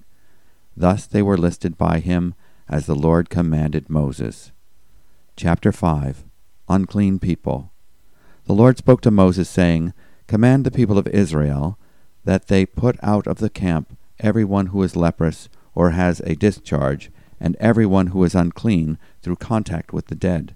Thus 0.77 1.07
they 1.07 1.23
were 1.23 1.39
listed 1.39 1.79
by 1.79 2.01
him 2.01 2.35
as 2.69 2.87
the 2.87 2.95
Lord 2.95 3.31
commanded 3.31 3.89
Moses. 3.89 4.53
Chapter 5.37 5.73
5 5.73 6.25
Unclean 6.69 7.19
People. 7.19 7.73
The 8.45 8.53
Lord 8.53 8.79
spoke 8.79 9.01
to 9.03 9.11
Moses, 9.11 9.49
saying, 9.49 9.93
Command 10.27 10.65
the 10.65 10.71
people 10.71 10.99
of 10.99 11.07
Israel 11.09 11.79
that 12.27 12.49
they 12.49 12.67
put 12.67 12.97
out 13.03 13.27
of 13.27 13.39
the 13.39 13.49
camp 13.49 13.97
every 14.19 14.45
one 14.45 14.67
who 14.67 14.83
is 14.83 14.97
leprous 14.97 15.49
or 15.75 15.91
has 15.91 16.21
a 16.21 16.35
discharge, 16.35 17.11
and 17.39 17.57
every 17.57 17.87
one 17.87 18.09
who 18.09 18.25
is 18.25 18.35
unclean 18.35 18.99
through 19.23 19.37
contact 19.37 19.93
with 19.93 20.07
the 20.07 20.15
dead. 20.15 20.55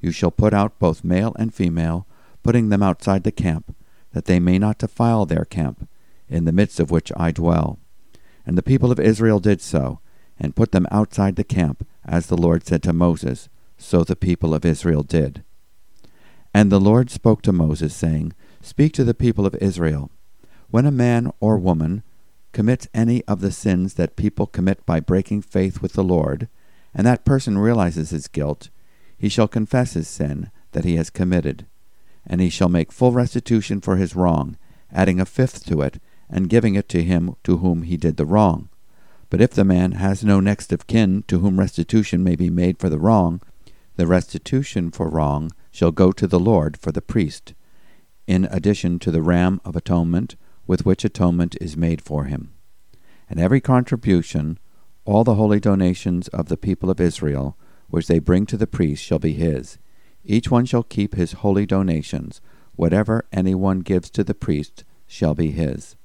You 0.00 0.10
shall 0.10 0.30
put 0.30 0.54
out 0.54 0.78
both 0.78 1.04
male 1.04 1.34
and 1.38 1.52
female, 1.52 2.06
putting 2.42 2.68
them 2.68 2.82
outside 2.82 3.24
the 3.24 3.32
camp, 3.32 3.74
that 4.12 4.24
they 4.24 4.38
may 4.38 4.58
not 4.58 4.78
defile 4.78 5.26
their 5.26 5.44
camp, 5.44 5.88
in 6.28 6.44
the 6.44 6.52
midst 6.52 6.80
of 6.80 6.90
which 6.90 7.12
I 7.16 7.30
dwell. 7.30 7.78
And 8.46 8.56
the 8.56 8.62
people 8.62 8.92
of 8.92 9.00
Israel 9.00 9.40
did 9.40 9.60
so, 9.60 10.00
and 10.38 10.56
put 10.56 10.72
them 10.72 10.86
outside 10.90 11.36
the 11.36 11.44
camp, 11.44 11.86
as 12.04 12.26
the 12.26 12.36
Lord 12.36 12.66
said 12.66 12.82
to 12.84 12.92
Moses, 12.92 13.48
so 13.76 14.04
the 14.04 14.16
people 14.16 14.54
of 14.54 14.64
Israel 14.64 15.02
did. 15.02 15.42
And 16.54 16.70
the 16.72 16.80
Lord 16.80 17.10
spoke 17.10 17.42
to 17.42 17.52
Moses, 17.52 17.94
saying, 17.94 18.32
Speak 18.62 18.92
to 18.94 19.04
the 19.04 19.12
people 19.12 19.44
of 19.44 19.54
Israel, 19.56 20.10
when 20.70 20.86
a 20.86 20.90
man 20.90 21.30
or 21.40 21.58
woman 21.58 22.02
commits 22.52 22.88
any 22.94 23.22
of 23.24 23.40
the 23.40 23.52
sins 23.52 23.94
that 23.94 24.16
people 24.16 24.46
commit 24.46 24.84
by 24.86 24.98
breaking 25.00 25.42
faith 25.42 25.82
with 25.82 25.92
the 25.92 26.04
Lord, 26.04 26.48
and 26.94 27.06
that 27.06 27.24
person 27.24 27.58
realizes 27.58 28.10
his 28.10 28.28
guilt, 28.28 28.70
he 29.18 29.28
shall 29.28 29.48
confess 29.48 29.92
his 29.92 30.08
sin 30.08 30.50
that 30.72 30.84
he 30.84 30.96
has 30.96 31.10
committed, 31.10 31.66
and 32.26 32.40
he 32.40 32.50
shall 32.50 32.68
make 32.68 32.92
full 32.92 33.12
restitution 33.12 33.80
for 33.80 33.96
his 33.96 34.16
wrong, 34.16 34.56
adding 34.90 35.20
a 35.20 35.26
fifth 35.26 35.64
to 35.66 35.82
it, 35.82 36.00
and 36.28 36.50
giving 36.50 36.74
it 36.74 36.88
to 36.88 37.02
him 37.02 37.36
to 37.44 37.58
whom 37.58 37.82
he 37.82 37.96
did 37.96 38.16
the 38.16 38.26
wrong. 38.26 38.68
But 39.28 39.40
if 39.40 39.50
the 39.50 39.64
man 39.64 39.92
has 39.92 40.24
no 40.24 40.40
next 40.40 40.72
of 40.72 40.86
kin 40.86 41.24
to 41.28 41.40
whom 41.40 41.58
restitution 41.58 42.24
may 42.24 42.36
be 42.36 42.50
made 42.50 42.78
for 42.78 42.88
the 42.88 42.98
wrong, 42.98 43.40
the 43.96 44.06
restitution 44.06 44.90
for 44.90 45.08
wrong 45.08 45.52
shall 45.70 45.90
go 45.90 46.12
to 46.12 46.26
the 46.26 46.40
Lord 46.40 46.76
for 46.76 46.92
the 46.92 47.02
priest, 47.02 47.54
in 48.26 48.44
addition 48.46 48.98
to 49.00 49.10
the 49.10 49.22
ram 49.22 49.60
of 49.64 49.76
atonement, 49.76 50.36
with 50.66 50.84
which 50.84 51.04
atonement 51.04 51.56
is 51.60 51.76
made 51.76 52.02
for 52.02 52.24
him. 52.24 52.52
And 53.28 53.40
every 53.40 53.60
contribution, 53.60 54.58
all 55.04 55.24
the 55.24 55.34
holy 55.34 55.60
donations 55.60 56.28
of 56.28 56.48
the 56.48 56.56
people 56.56 56.90
of 56.90 57.00
Israel, 57.00 57.56
which 57.88 58.06
they 58.06 58.18
bring 58.18 58.46
to 58.46 58.56
the 58.56 58.66
priest, 58.66 59.02
shall 59.02 59.18
be 59.18 59.32
his. 59.32 59.78
Each 60.24 60.50
one 60.50 60.66
shall 60.66 60.82
keep 60.82 61.14
his 61.14 61.32
holy 61.32 61.66
donations. 61.66 62.40
Whatever 62.74 63.24
any 63.32 63.54
one 63.54 63.80
gives 63.80 64.10
to 64.10 64.24
the 64.24 64.34
priest 64.34 64.84
shall 65.06 65.34
be 65.34 65.52
his. 65.52 65.96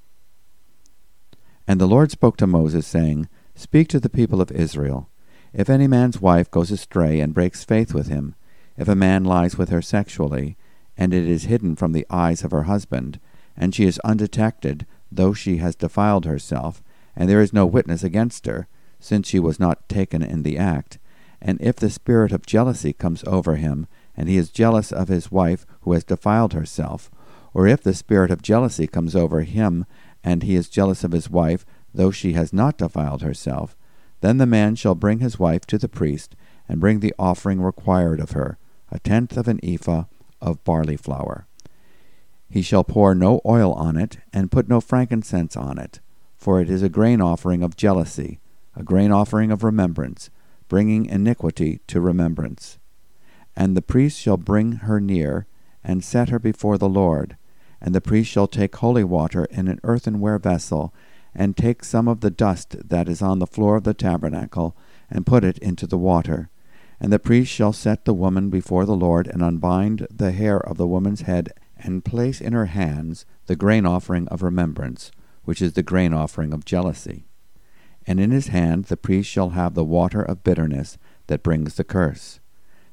And 1.67 1.81
the 1.81 1.87
Lord 1.87 2.11
spoke 2.11 2.37
to 2.37 2.47
Moses, 2.47 2.85
saying, 2.85 3.27
Speak 3.55 3.87
to 3.89 3.99
the 3.99 4.09
people 4.09 4.41
of 4.41 4.51
Israel. 4.51 5.09
If 5.53 5.69
any 5.69 5.87
man's 5.87 6.21
wife 6.21 6.49
goes 6.49 6.71
astray 6.71 7.19
and 7.19 7.33
breaks 7.33 7.63
faith 7.63 7.93
with 7.93 8.07
him, 8.07 8.35
if 8.77 8.87
a 8.87 8.95
man 8.95 9.23
lies 9.23 9.57
with 9.57 9.69
her 9.69 9.81
sexually, 9.81 10.55
and 10.97 11.13
it 11.13 11.25
is 11.25 11.43
hidden 11.43 11.75
from 11.75 11.91
the 11.91 12.05
eyes 12.09 12.43
of 12.43 12.51
her 12.51 12.63
husband, 12.63 13.19
and 13.61 13.75
she 13.75 13.85
is 13.85 13.99
undetected, 13.99 14.87
though 15.11 15.33
she 15.33 15.57
has 15.57 15.75
defiled 15.75 16.25
herself, 16.25 16.81
and 17.15 17.29
there 17.29 17.41
is 17.41 17.53
no 17.53 17.63
witness 17.63 18.03
against 18.03 18.47
her, 18.47 18.67
since 18.99 19.27
she 19.27 19.39
was 19.39 19.59
not 19.59 19.87
taken 19.87 20.23
in 20.23 20.41
the 20.41 20.57
act. 20.57 20.97
And 21.39 21.61
if 21.61 21.75
the 21.75 21.91
spirit 21.91 22.31
of 22.31 22.45
jealousy 22.47 22.91
comes 22.91 23.23
over 23.25 23.57
him, 23.57 23.85
and 24.17 24.27
he 24.27 24.35
is 24.35 24.49
jealous 24.49 24.91
of 24.91 25.09
his 25.09 25.31
wife 25.31 25.67
who 25.81 25.93
has 25.93 26.03
defiled 26.03 26.53
herself, 26.53 27.11
or 27.53 27.67
if 27.67 27.83
the 27.83 27.93
spirit 27.93 28.31
of 28.31 28.41
jealousy 28.41 28.87
comes 28.87 29.15
over 29.15 29.41
him, 29.41 29.85
and 30.23 30.41
he 30.41 30.55
is 30.55 30.67
jealous 30.67 31.03
of 31.03 31.11
his 31.11 31.29
wife, 31.29 31.63
though 31.93 32.11
she 32.11 32.33
has 32.33 32.51
not 32.51 32.79
defiled 32.79 33.21
herself, 33.21 33.77
then 34.21 34.39
the 34.39 34.47
man 34.47 34.73
shall 34.73 34.95
bring 34.95 35.19
his 35.19 35.37
wife 35.37 35.67
to 35.67 35.77
the 35.77 35.87
priest, 35.87 36.35
and 36.67 36.79
bring 36.79 36.99
the 36.99 37.13
offering 37.19 37.61
required 37.61 38.19
of 38.19 38.31
her, 38.31 38.57
a 38.91 38.97
tenth 38.97 39.37
of 39.37 39.47
an 39.47 39.59
ephah 39.61 40.05
of 40.41 40.63
barley 40.63 40.97
flour. 40.97 41.45
He 42.51 42.61
shall 42.61 42.83
pour 42.83 43.15
no 43.15 43.39
oil 43.45 43.71
on 43.73 43.95
it, 43.95 44.17
and 44.33 44.51
put 44.51 44.67
no 44.67 44.81
frankincense 44.81 45.55
on 45.55 45.77
it, 45.77 46.01
for 46.37 46.59
it 46.59 46.69
is 46.69 46.83
a 46.83 46.89
grain 46.89 47.21
offering 47.21 47.63
of 47.63 47.77
jealousy, 47.77 48.41
a 48.75 48.83
grain 48.83 49.09
offering 49.09 49.51
of 49.51 49.63
remembrance, 49.63 50.29
bringing 50.67 51.05
iniquity 51.05 51.79
to 51.87 52.01
remembrance. 52.01 52.77
And 53.55 53.75
the 53.75 53.81
priest 53.81 54.19
shall 54.19 54.35
bring 54.35 54.73
her 54.73 54.99
near, 54.99 55.47
and 55.81 56.03
set 56.03 56.27
her 56.27 56.39
before 56.39 56.77
the 56.77 56.89
Lord, 56.89 57.37
And 57.81 57.95
the 57.95 58.01
priest 58.01 58.29
shall 58.29 58.47
take 58.47 58.75
holy 58.75 59.03
water 59.03 59.45
in 59.45 59.67
an 59.67 59.79
earthenware 59.83 60.37
vessel, 60.37 60.93
and 61.33 61.57
take 61.57 61.83
some 61.83 62.07
of 62.07 62.19
the 62.19 62.29
dust 62.29 62.89
that 62.89 63.09
is 63.09 63.21
on 63.21 63.39
the 63.39 63.47
floor 63.47 63.77
of 63.77 63.85
the 63.85 63.93
tabernacle, 63.93 64.75
and 65.09 65.25
put 65.25 65.43
it 65.43 65.57
into 65.59 65.87
the 65.87 65.97
water. 65.97 66.49
And 66.99 67.11
the 67.11 67.17
priest 67.17 67.51
shall 67.51 67.73
set 67.73 68.05
the 68.05 68.13
woman 68.13 68.49
before 68.49 68.85
the 68.85 68.95
Lord, 68.95 69.27
and 69.27 69.41
unbind 69.41 70.05
the 70.11 70.31
hair 70.31 70.59
of 70.59 70.77
the 70.77 70.85
woman's 70.85 71.21
head, 71.21 71.53
and 71.83 72.05
place 72.05 72.41
in 72.41 72.53
her 72.53 72.67
hands 72.67 73.25
the 73.47 73.55
grain 73.55 73.85
offering 73.85 74.27
of 74.29 74.41
remembrance, 74.41 75.11
which 75.43 75.61
is 75.61 75.73
the 75.73 75.83
grain 75.83 76.13
offering 76.13 76.53
of 76.53 76.65
jealousy. 76.65 77.25
And 78.07 78.19
in 78.19 78.31
his 78.31 78.47
hand 78.47 78.85
the 78.85 78.97
priest 78.97 79.29
shall 79.29 79.49
have 79.51 79.73
the 79.73 79.83
water 79.83 80.21
of 80.21 80.43
bitterness 80.43 80.97
that 81.27 81.43
brings 81.43 81.75
the 81.75 81.83
curse. 81.83 82.39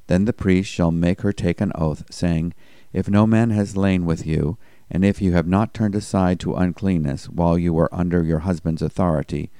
Then 0.07 0.25
the 0.25 0.33
priest 0.33 0.71
shall 0.71 0.91
make 0.91 1.21
her 1.21 1.33
take 1.33 1.61
an 1.61 1.71
oath, 1.75 2.03
saying, 2.09 2.53
If 2.93 3.09
no 3.09 3.27
man 3.27 3.51
has 3.51 3.77
lain 3.77 4.05
with 4.05 4.25
you, 4.25 4.57
and 4.89 5.05
if 5.05 5.21
you 5.21 5.33
have 5.33 5.47
not 5.47 5.73
turned 5.73 5.93
aside 5.93 6.39
to 6.39 6.55
uncleanness 6.55 7.29
while 7.29 7.57
you 7.57 7.73
were 7.73 7.93
under 7.93 8.23
your 8.23 8.39
husband's 8.39 8.81
authority, 8.81 9.51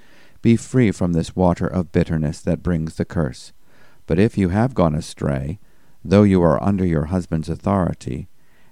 be 0.42 0.56
free 0.56 0.92
from 0.92 1.14
this 1.14 1.36
water 1.36 1.68
of 1.68 1.92
bitterness 1.92 2.42
that 2.42 2.64
brings 2.64 2.96
the 2.96 3.06
curse. 3.06 3.52
But 4.08 4.18
if 4.18 4.38
you 4.38 4.50
have 4.50 4.74
gone 4.74 4.96
astray, 4.96 5.60
though 6.04 6.24
you 6.24 6.42
are 6.42 6.62
under 6.64 6.86
your 6.86 7.06
husband's 7.06 7.50
authority, 7.50 8.29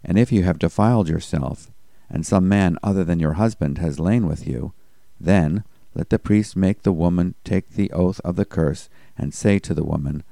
and 0.08 0.18
if 0.18 0.32
you 0.32 0.44
have 0.44 0.58
defiled 0.58 1.10
yourself, 1.10 1.70
and 2.10 2.26
some 2.26 2.48
man 2.48 2.78
other 2.82 3.04
than 3.04 3.20
your 3.20 3.34
husband 3.34 3.78
has 3.78 4.00
lain 4.00 4.26
with 4.26 4.48
you, 4.48 4.74
then 5.20 5.64
let 5.94 6.10
the 6.10 6.18
priest 6.18 6.56
make 6.56 6.84
the 6.84 6.92
woman 6.92 7.36
take 7.44 7.72
the 7.72 7.92
oath 7.92 8.22
of 8.24 8.36
the 8.36 8.46
curse, 8.46 8.90
and 9.18 9.34
say 9.34 9.60
to 9.60 9.74
the 9.74 9.84
woman, 9.84 10.24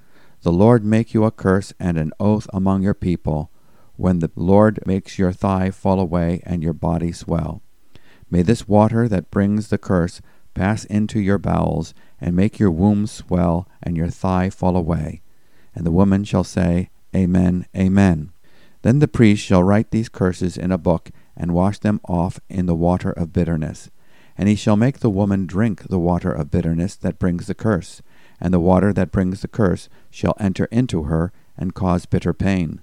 The 0.44 0.52
Lord 0.52 0.86
make 0.86 1.14
you 1.14 1.26
a 1.26 1.32
curse 1.32 1.74
and 1.80 1.98
an 1.98 2.14
oath 2.20 2.48
among 2.54 2.82
your 2.82 2.94
people, 2.94 3.52
when 3.98 4.20
the 4.20 4.32
Lord 4.36 4.80
makes 4.86 5.20
your 5.20 5.32
thigh 5.32 5.72
fall 5.72 6.00
away 6.00 6.42
and 6.46 6.64
your 6.64 6.74
body 6.74 7.12
swell. 7.12 7.62
May 8.30 8.42
this 8.42 8.68
water 8.68 9.08
that 9.08 9.32
brings 9.32 9.68
the 9.68 9.78
curse 9.78 10.22
pass 10.56 10.86
into 10.86 11.20
your 11.20 11.38
bowels, 11.38 11.94
and 12.20 12.36
make 12.36 12.58
your 12.58 12.72
womb 12.72 13.06
swell 13.06 13.68
and 13.84 13.96
your 13.96 14.10
thigh 14.10 14.50
fall 14.50 14.76
away. 14.76 15.22
And 15.76 15.86
the 15.86 15.92
woman 15.92 16.24
shall 16.24 16.46
say, 16.46 16.90
Amen, 17.14 17.68
Amen. 17.76 18.32
Then 18.86 19.00
the 19.00 19.08
priest 19.08 19.44
shall 19.44 19.64
write 19.64 19.90
these 19.90 20.10
curses 20.10 20.58
in 20.58 20.72
a 20.72 20.78
book, 20.78 21.10
and 21.36 21.56
wash 21.56 21.80
them 21.80 22.00
off 22.08 22.40
in 22.50 22.68
the 22.68 22.76
water 22.76 23.10
of 23.10 23.34
bitterness. 23.34 23.90
And 24.38 24.48
he 24.48 24.54
shall 24.54 24.76
make 24.78 25.00
the 25.00 25.10
woman 25.10 25.48
drink 25.48 25.88
the 25.88 25.98
water 25.98 26.32
of 26.32 26.52
bitterness 26.52 26.96
that 26.98 27.18
brings 27.18 27.48
the 27.48 27.56
curse, 27.56 28.04
and 28.40 28.54
the 28.54 28.60
water 28.60 28.94
that 28.94 29.12
brings 29.12 29.42
the 29.42 29.48
curse 29.48 29.90
shall 30.12 30.38
enter 30.40 30.66
into 30.66 31.06
her, 31.06 31.34
and 31.58 31.74
cause 31.74 32.06
bitter 32.06 32.32
pain. 32.32 32.82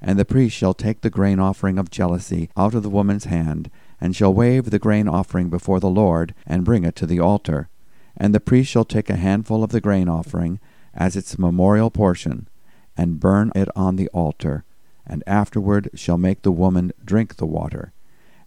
And 0.00 0.16
the 0.16 0.24
priest 0.24 0.56
shall 0.56 0.74
take 0.74 1.00
the 1.00 1.10
grain 1.10 1.40
offering 1.40 1.76
of 1.76 1.90
jealousy 1.90 2.48
out 2.56 2.74
of 2.76 2.84
the 2.84 2.88
woman's 2.88 3.24
hand, 3.24 3.68
and 4.00 4.14
shall 4.14 4.32
wave 4.32 4.70
the 4.70 4.78
grain 4.78 5.08
offering 5.08 5.50
before 5.50 5.80
the 5.80 5.90
Lord, 5.90 6.36
and 6.46 6.64
bring 6.64 6.84
it 6.84 6.94
to 6.94 7.06
the 7.06 7.18
altar. 7.18 7.68
And 8.16 8.32
the 8.32 8.38
priest 8.38 8.70
shall 8.70 8.84
take 8.84 9.10
a 9.10 9.16
handful 9.16 9.64
of 9.64 9.70
the 9.70 9.80
grain 9.80 10.08
offering, 10.08 10.60
as 10.94 11.16
its 11.16 11.36
memorial 11.36 11.90
portion, 11.90 12.48
and 12.96 13.18
burn 13.18 13.50
it 13.56 13.68
on 13.74 13.96
the 13.96 14.06
altar, 14.10 14.64
and 15.12 15.22
afterward 15.26 15.90
shall 15.94 16.16
make 16.16 16.40
the 16.40 16.50
woman 16.50 16.90
drink 17.04 17.36
the 17.36 17.44
water. 17.44 17.92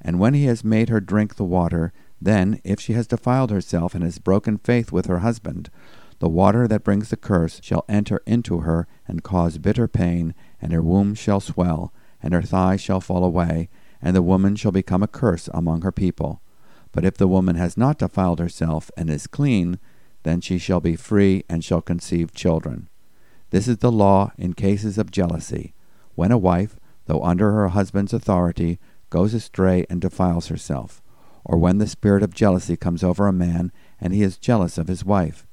And 0.01 0.19
when 0.19 0.33
he 0.33 0.45
has 0.45 0.63
made 0.63 0.89
her 0.89 0.99
drink 0.99 1.35
the 1.35 1.43
water, 1.43 1.93
then, 2.19 2.59
if 2.63 2.79
she 2.79 2.93
has 2.93 3.05
defiled 3.05 3.51
herself 3.51 3.93
and 3.93 4.03
has 4.03 4.17
broken 4.17 4.57
faith 4.57 4.91
with 4.91 5.05
her 5.05 5.19
husband, 5.19 5.69
the 6.17 6.27
water 6.27 6.67
that 6.67 6.83
brings 6.83 7.09
the 7.09 7.17
curse 7.17 7.59
shall 7.61 7.85
enter 7.87 8.19
into 8.25 8.61
her 8.61 8.87
and 9.07 9.21
cause 9.21 9.59
bitter 9.59 9.87
pain, 9.87 10.33
and 10.59 10.73
her 10.73 10.81
womb 10.81 11.13
shall 11.13 11.39
swell, 11.39 11.93
and 12.19 12.33
her 12.33 12.41
thigh 12.41 12.77
shall 12.77 12.99
fall 12.99 13.23
away, 13.23 13.69
and 14.01 14.15
the 14.15 14.23
woman 14.23 14.55
shall 14.55 14.71
become 14.71 15.03
a 15.03 15.07
curse 15.07 15.47
among 15.53 15.83
her 15.83 15.91
people. 15.91 16.41
But 16.91 17.05
if 17.05 17.15
the 17.15 17.27
woman 17.27 17.57
has 17.57 17.77
not 17.77 17.99
defiled 17.99 18.39
herself 18.39 18.89
and 18.97 19.11
is 19.11 19.27
clean, 19.27 19.77
then 20.23 20.41
she 20.41 20.57
shall 20.57 20.79
be 20.79 20.95
free 20.95 21.43
and 21.47 21.63
shall 21.63 21.81
conceive 21.81 22.33
children. 22.33 22.89
This 23.51 23.67
is 23.67 23.77
the 23.77 23.91
law 23.91 24.31
in 24.35 24.55
cases 24.55 24.97
of 24.97 25.11
jealousy, 25.11 25.74
when 26.15 26.31
a 26.31 26.37
wife, 26.37 26.77
though 27.05 27.23
under 27.23 27.51
her 27.51 27.69
husband's 27.69 28.13
authority, 28.13 28.79
goes 29.09 29.33
astray 29.33 29.85
and 29.89 30.01
defiles 30.01 30.47
herself, 30.47 31.01
or 31.43 31.57
when 31.57 31.77
the 31.77 31.87
spirit 31.87 32.23
of 32.23 32.33
jealousy 32.33 32.75
comes 32.75 33.03
over 33.03 33.27
a 33.27 33.33
man, 33.33 33.71
and 34.01 34.13
he 34.13 34.23
is 34.23 34.37
jealous 34.37 34.77
of 34.77 34.87
his 34.87 35.05
wife. 35.05 35.45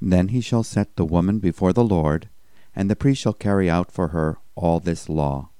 Then 0.00 0.28
he 0.28 0.40
shall 0.40 0.62
set 0.62 0.96
the 0.96 1.04
woman 1.04 1.38
before 1.38 1.72
the 1.72 1.84
Lord, 1.84 2.28
and 2.74 2.90
the 2.90 2.96
priest 2.96 3.22
shall 3.22 3.32
carry 3.32 3.68
out 3.68 3.90
for 3.90 4.08
her 4.08 4.38
all 4.54 4.80
this 4.80 5.08
law. 5.08 5.50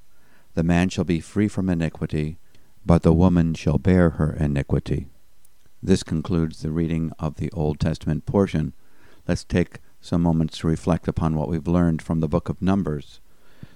The 0.55 0.63
man 0.63 0.89
shall 0.89 1.05
be 1.05 1.21
free 1.21 1.49
from 1.49 1.69
iniquity, 1.69 2.39
but 2.85 3.03
the 3.03 3.13
woman 3.13 3.55
shall 3.55 3.79
bear 3.79 4.11
her 4.11 4.33
iniquity. 4.33 5.09
This 5.83 6.03
concludes 6.03 6.61
the 6.61 6.71
reading 6.71 7.13
of 7.19 7.37
the 7.37 7.51
Old 7.53 7.81
Testament 7.81 8.27
portion. 8.27 8.73
Let's 9.27 9.45
take 9.45 9.79
some 10.01 10.23
moments 10.23 10.59
to 10.59 10.67
reflect 10.67 11.09
upon 11.09 11.37
what 11.37 11.49
we've 11.49 11.67
learned 11.67 12.03
from 12.03 12.21
the 12.21 12.29
book 12.29 12.49
of 12.49 12.61
Numbers. 12.61 13.21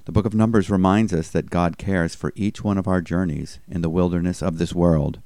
The 0.07 0.13
book 0.13 0.25
of 0.25 0.35
Numbers 0.35 0.71
reminds 0.71 1.13
us 1.13 1.31
that 1.31 1.51
God 1.51 1.79
cares 1.79 2.15
for 2.15 2.33
each 2.37 2.63
one 2.63 2.79
of 2.79 2.87
our 2.87 3.01
journeys 3.01 3.59
in 3.67 3.83
the 3.83 3.91
wilderness 3.91 4.41
of 4.41 4.57
this 4.57 4.73
world. 4.73 5.21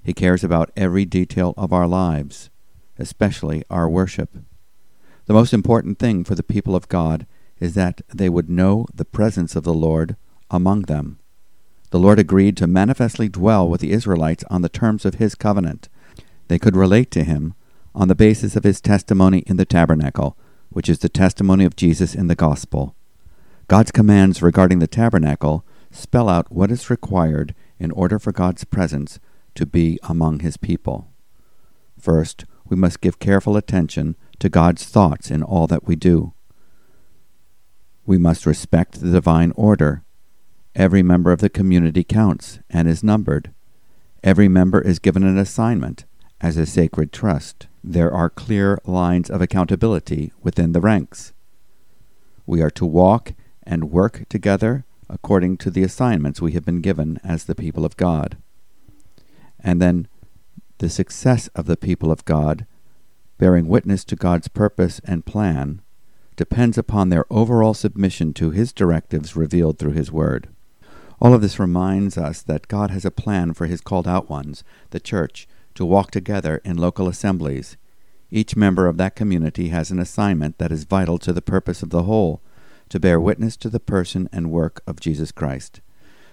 He 0.00 0.14
cares 0.14 0.44
about 0.44 0.70
every 0.76 1.04
detail 1.04 1.54
of 1.56 1.72
our 1.72 1.88
lives, 1.88 2.48
especially 3.00 3.64
our 3.68 3.88
worship. 3.88 4.30
The 5.26 5.34
most 5.34 5.52
important 5.52 5.98
thing 5.98 6.22
for 6.22 6.36
the 6.36 6.44
people 6.44 6.76
of 6.76 6.88
God 6.88 7.26
is 7.58 7.74
that 7.74 8.00
they 8.14 8.28
would 8.28 8.48
know 8.48 8.86
the 8.94 9.04
presence 9.04 9.56
of 9.56 9.64
the 9.64 9.74
Lord 9.74 10.14
among 10.52 10.82
them. 10.82 11.18
The 11.90 11.98
Lord 11.98 12.20
agreed 12.20 12.56
to 12.58 12.68
manifestly 12.68 13.28
dwell 13.28 13.68
with 13.68 13.80
the 13.80 13.90
Israelites 13.90 14.44
on 14.48 14.62
the 14.62 14.68
terms 14.68 15.04
of 15.04 15.16
his 15.16 15.34
covenant. 15.34 15.88
They 16.46 16.60
could 16.60 16.76
relate 16.76 17.10
to 17.10 17.24
him 17.24 17.54
on 17.92 18.06
the 18.06 18.14
basis 18.14 18.54
of 18.54 18.62
his 18.62 18.80
testimony 18.80 19.38
in 19.48 19.56
the 19.56 19.64
tabernacle, 19.64 20.36
which 20.70 20.88
is 20.88 21.00
the 21.00 21.08
testimony 21.08 21.64
of 21.64 21.74
Jesus 21.74 22.14
in 22.14 22.28
the 22.28 22.36
gospel. 22.36 22.94
God's 23.68 23.90
commands 23.90 24.42
regarding 24.42 24.78
the 24.78 24.86
tabernacle 24.86 25.64
spell 25.90 26.28
out 26.28 26.50
what 26.50 26.70
is 26.70 26.90
required 26.90 27.54
in 27.78 27.90
order 27.90 28.18
for 28.18 28.32
God's 28.32 28.64
presence 28.64 29.18
to 29.54 29.66
be 29.66 29.98
among 30.02 30.40
his 30.40 30.56
people. 30.56 31.08
First, 31.98 32.44
we 32.68 32.76
must 32.76 33.00
give 33.00 33.18
careful 33.18 33.56
attention 33.56 34.16
to 34.38 34.48
God's 34.48 34.84
thoughts 34.84 35.30
in 35.30 35.42
all 35.42 35.66
that 35.66 35.86
we 35.86 35.96
do. 35.96 36.32
We 38.04 38.18
must 38.18 38.46
respect 38.46 39.00
the 39.00 39.10
divine 39.10 39.52
order. 39.56 40.02
Every 40.74 41.02
member 41.02 41.32
of 41.32 41.40
the 41.40 41.50
community 41.50 42.02
counts 42.02 42.58
and 42.70 42.88
is 42.88 43.04
numbered. 43.04 43.52
Every 44.24 44.48
member 44.48 44.80
is 44.80 44.98
given 44.98 45.22
an 45.22 45.38
assignment 45.38 46.04
as 46.40 46.56
a 46.56 46.66
sacred 46.66 47.12
trust. 47.12 47.68
There 47.84 48.12
are 48.12 48.30
clear 48.30 48.80
lines 48.84 49.30
of 49.30 49.40
accountability 49.40 50.32
within 50.42 50.72
the 50.72 50.80
ranks. 50.80 51.32
We 52.46 52.62
are 52.62 52.70
to 52.70 52.86
walk 52.86 53.34
and 53.64 53.90
work 53.90 54.24
together 54.28 54.84
according 55.08 55.58
to 55.58 55.70
the 55.70 55.82
assignments 55.82 56.40
we 56.40 56.52
have 56.52 56.64
been 56.64 56.80
given 56.80 57.20
as 57.22 57.44
the 57.44 57.54
people 57.54 57.84
of 57.84 57.96
God. 57.96 58.36
And 59.60 59.80
then 59.80 60.08
the 60.78 60.88
success 60.88 61.48
of 61.48 61.66
the 61.66 61.76
people 61.76 62.10
of 62.10 62.24
God, 62.24 62.66
bearing 63.38 63.68
witness 63.68 64.04
to 64.04 64.16
God's 64.16 64.48
purpose 64.48 65.00
and 65.04 65.26
plan, 65.26 65.82
depends 66.34 66.78
upon 66.78 67.08
their 67.08 67.26
overall 67.30 67.74
submission 67.74 68.32
to 68.34 68.50
His 68.50 68.72
directives 68.72 69.36
revealed 69.36 69.78
through 69.78 69.92
His 69.92 70.10
Word. 70.10 70.48
All 71.20 71.34
of 71.34 71.42
this 71.42 71.58
reminds 71.58 72.18
us 72.18 72.42
that 72.42 72.66
God 72.66 72.90
has 72.90 73.04
a 73.04 73.10
plan 73.10 73.52
for 73.52 73.66
His 73.66 73.80
called 73.80 74.08
out 74.08 74.28
ones, 74.28 74.64
the 74.90 74.98
church, 74.98 75.46
to 75.74 75.84
walk 75.84 76.10
together 76.10 76.60
in 76.64 76.76
local 76.76 77.06
assemblies. 77.06 77.76
Each 78.30 78.56
member 78.56 78.88
of 78.88 78.96
that 78.96 79.14
community 79.14 79.68
has 79.68 79.90
an 79.90 80.00
assignment 80.00 80.58
that 80.58 80.72
is 80.72 80.84
vital 80.84 81.18
to 81.18 81.32
the 81.32 81.42
purpose 81.42 81.82
of 81.82 81.90
the 81.90 82.04
whole 82.04 82.40
to 82.92 83.00
bear 83.00 83.18
witness 83.18 83.56
to 83.56 83.70
the 83.70 83.80
person 83.80 84.28
and 84.34 84.50
work 84.50 84.82
of 84.86 85.00
Jesus 85.00 85.32
Christ. 85.32 85.80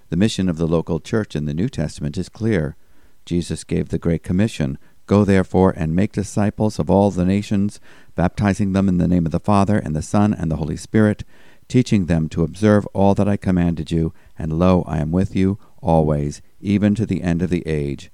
The 0.09 0.17
mission 0.17 0.49
of 0.49 0.57
the 0.57 0.67
local 0.67 0.99
church 0.99 1.33
in 1.33 1.45
the 1.45 1.53
New 1.53 1.69
Testament 1.69 2.17
is 2.17 2.27
clear. 2.27 2.75
Jesus 3.23 3.63
gave 3.63 3.87
the 3.87 3.97
Great 3.97 4.23
Commission 4.23 4.77
Go 5.05 5.23
therefore 5.23 5.73
and 5.77 5.95
make 5.95 6.11
disciples 6.11 6.77
of 6.77 6.89
all 6.89 7.11
the 7.11 7.23
nations, 7.23 7.79
baptizing 8.15 8.73
them 8.73 8.89
in 8.89 8.97
the 8.97 9.07
name 9.07 9.25
of 9.25 9.31
the 9.31 9.39
Father, 9.39 9.77
and 9.77 9.95
the 9.95 10.01
Son, 10.01 10.33
and 10.33 10.51
the 10.51 10.57
Holy 10.57 10.75
Spirit, 10.75 11.23
teaching 11.69 12.07
them 12.07 12.27
to 12.27 12.43
observe 12.43 12.85
all 12.87 13.15
that 13.15 13.29
I 13.29 13.37
commanded 13.37 13.89
you, 13.89 14.13
and 14.37 14.59
lo, 14.59 14.83
I 14.85 14.97
am 14.97 15.13
with 15.13 15.37
you 15.37 15.59
always, 15.81 16.41
even 16.59 16.93
to 16.95 17.05
the 17.05 17.23
end 17.23 17.41
of 17.41 17.49
the 17.49 17.65
age. 17.65 18.11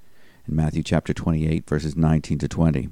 In 0.47 0.55
Matthew 0.55 0.83
chapter 0.83 1.15
28, 1.15 1.67
verses 1.67 1.95
19 1.95 2.37
to 2.37 2.47
20. 2.47 2.89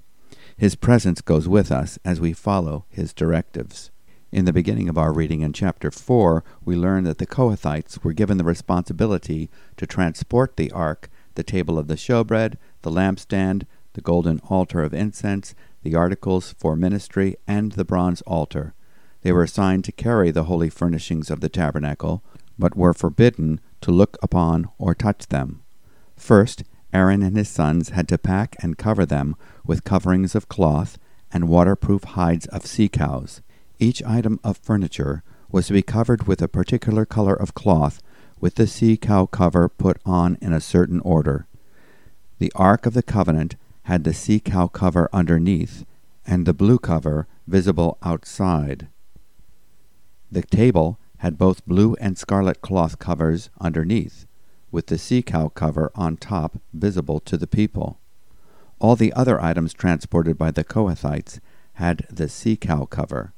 His 0.57 0.73
presence 0.73 1.21
goes 1.21 1.47
with 1.47 1.71
us 1.71 1.99
as 2.03 2.19
we 2.19 2.33
follow 2.33 2.85
his 2.89 3.13
directives. 3.13 3.91
In 4.33 4.45
the 4.45 4.51
beginning 4.51 4.89
of 4.89 4.97
our 4.97 5.13
reading 5.13 5.41
in 5.41 5.53
chapter 5.53 5.91
4, 5.91 6.43
we 6.65 6.75
learn 6.75 7.03
that 7.03 7.19
the 7.19 7.27
Kohathites 7.27 8.03
were 8.03 8.13
given 8.13 8.39
the 8.39 8.43
responsibility 8.43 9.47
to 9.77 9.85
transport 9.85 10.57
the 10.57 10.71
ark, 10.71 11.11
the 11.35 11.43
table 11.43 11.77
of 11.77 11.87
the 11.87 11.93
showbread, 11.93 12.57
the 12.81 12.89
lampstand, 12.89 13.67
the 13.93 14.01
golden 14.01 14.39
altar 14.49 14.81
of 14.81 14.91
incense, 14.91 15.53
the 15.83 15.93
articles 15.93 16.55
for 16.57 16.75
ministry, 16.75 17.35
and 17.47 17.73
the 17.73 17.85
bronze 17.85 18.23
altar. 18.23 18.73
They 19.21 19.31
were 19.31 19.43
assigned 19.43 19.83
to 19.83 19.91
carry 19.91 20.31
the 20.31 20.45
holy 20.45 20.71
furnishings 20.71 21.29
of 21.29 21.39
the 21.39 21.47
tabernacle, 21.47 22.23
but 22.57 22.75
were 22.75 22.95
forbidden 22.95 23.61
to 23.81 23.91
look 23.91 24.17
upon 24.23 24.67
or 24.79 24.95
touch 24.95 25.27
them. 25.27 25.61
First, 26.17 26.63
Aaron 26.91 27.21
and 27.21 27.37
his 27.37 27.49
sons 27.49 27.89
had 27.89 28.07
to 28.07 28.17
pack 28.17 28.55
and 28.63 28.79
cover 28.79 29.05
them 29.05 29.35
with 29.63 29.83
coverings 29.83 30.33
of 30.33 30.49
cloth 30.49 30.97
and 31.31 31.47
waterproof 31.47 32.03
hides 32.03 32.47
of 32.47 32.65
sea 32.65 32.89
cows. 32.89 33.43
Each 33.79 34.03
item 34.03 34.39
of 34.43 34.57
furniture 34.57 35.23
was 35.51 35.67
to 35.67 35.73
be 35.73 35.81
covered 35.81 36.27
with 36.27 36.41
a 36.41 36.47
particular 36.47 37.05
color 37.05 37.33
of 37.33 37.53
cloth, 37.53 38.01
with 38.39 38.55
the 38.55 38.67
sea 38.67 38.97
cow 38.97 39.25
cover 39.25 39.69
put 39.69 39.97
on 40.05 40.37
in 40.41 40.53
a 40.53 40.61
certain 40.61 40.99
order. 41.01 41.47
The 42.39 42.51
Ark 42.55 42.85
of 42.85 42.93
the 42.93 43.03
Covenant 43.03 43.55
had 43.83 44.03
the 44.03 44.13
sea 44.13 44.39
cow 44.39 44.67
cover 44.67 45.09
underneath, 45.13 45.85
and 46.25 46.45
the 46.45 46.53
blue 46.53 46.79
cover 46.79 47.27
visible 47.47 47.97
outside. 48.01 48.87
The 50.31 50.41
table 50.41 50.99
had 51.17 51.37
both 51.37 51.65
blue 51.65 51.95
and 52.01 52.17
scarlet 52.17 52.61
cloth 52.61 52.99
covers 52.99 53.49
underneath, 53.61 54.25
with 54.71 54.87
the 54.87 54.97
sea 54.97 55.21
cow 55.21 55.49
cover 55.49 55.91
on 55.95 56.17
top 56.17 56.57
visible 56.73 57.19
to 57.21 57.37
the 57.37 57.47
people. 57.47 57.99
All 58.79 58.95
the 58.95 59.13
other 59.13 59.41
items 59.41 59.73
transported 59.73 60.37
by 60.37 60.51
the 60.51 60.63
Kohathites 60.63 61.39
had 61.73 62.05
the 62.09 62.27
sea 62.27 62.57
cow 62.57 62.85
cover. 62.85 63.33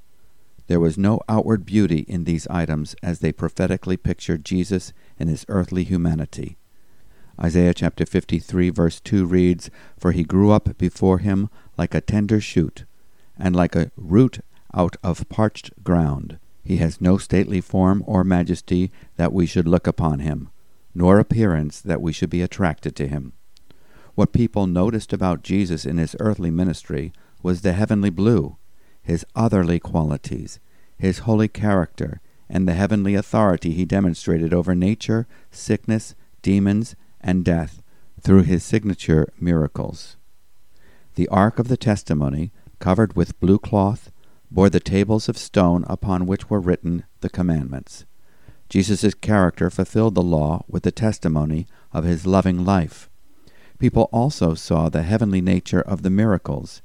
There 0.67 0.79
was 0.79 0.97
no 0.97 1.21
outward 1.29 1.65
beauty 1.65 1.99
in 2.07 2.23
these 2.23 2.47
items 2.47 2.95
as 3.03 3.19
they 3.19 3.31
prophetically 3.31 3.97
pictured 3.97 4.45
Jesus 4.45 4.93
in 5.19 5.27
his 5.27 5.45
earthly 5.47 5.83
humanity. 5.83 6.57
Isaiah 7.39 7.73
chapter 7.73 8.05
53, 8.05 8.69
verse 8.69 8.99
2 9.01 9.25
reads, 9.25 9.69
For 9.99 10.11
he 10.11 10.23
grew 10.23 10.51
up 10.51 10.77
before 10.77 11.19
him 11.19 11.49
like 11.77 11.93
a 11.93 12.01
tender 12.01 12.39
shoot, 12.39 12.85
and 13.37 13.55
like 13.55 13.75
a 13.75 13.91
root 13.97 14.39
out 14.73 14.95
of 15.03 15.27
parched 15.29 15.71
ground. 15.83 16.39
He 16.63 16.77
has 16.77 17.01
no 17.01 17.17
stately 17.17 17.61
form 17.61 18.03
or 18.07 18.23
majesty 18.23 18.91
that 19.17 19.33
we 19.33 19.45
should 19.45 19.67
look 19.67 19.85
upon 19.85 20.19
him, 20.19 20.49
nor 20.95 21.19
appearance 21.19 21.79
that 21.81 22.01
we 22.01 22.11
should 22.11 22.29
be 22.29 22.41
attracted 22.41 22.95
to 22.95 23.07
him. 23.07 23.33
What 24.15 24.33
people 24.33 24.65
noticed 24.65 25.13
about 25.13 25.43
Jesus 25.43 25.85
in 25.85 25.97
his 25.97 26.15
earthly 26.19 26.49
ministry 26.49 27.11
was 27.43 27.61
the 27.61 27.73
heavenly 27.73 28.09
blue, 28.09 28.57
his 29.05 29.23
otherly 29.35 29.79
qualities, 29.79 30.59
his 30.97 31.19
holy 31.19 31.47
character, 31.47 32.19
and 32.49 32.67
the 32.67 32.73
heavenly 32.73 33.13
authority 33.13 33.71
he 33.71 33.85
demonstrated 33.85 34.53
over 34.53 34.73
nature, 34.73 35.27
sickness, 35.51 36.15
demons, 36.41 36.95
and 37.21 37.45
death 37.45 37.83
through 38.19 38.41
his 38.41 38.63
signature 38.63 39.31
miracles. 39.39 40.17
The 41.13 41.27
ark 41.27 41.59
of 41.59 41.67
the 41.67 41.77
testimony, 41.77 42.51
covered 42.79 43.15
with 43.15 43.39
blue 43.39 43.59
cloth, 43.59 44.11
bore 44.49 44.69
the 44.69 44.79
tables 44.79 45.29
of 45.29 45.37
stone 45.37 45.85
upon 45.87 46.25
which 46.25 46.49
were 46.49 46.59
written 46.59 47.03
the 47.21 47.29
commandments. 47.29 48.05
Jesus' 48.69 49.13
character 49.13 49.69
fulfilled 49.69 50.15
the 50.15 50.23
law 50.23 50.65
with 50.67 50.81
the 50.81 50.91
testimony 50.91 51.67
of 51.93 52.03
his 52.03 52.25
loving 52.25 52.65
life. 52.65 53.09
People 53.77 54.09
also 54.11 54.55
saw 54.55 54.89
the 54.89 55.03
heavenly 55.03 55.41
nature 55.41 55.81
of 55.81 56.01
the 56.01 56.09
miracles. 56.09 56.81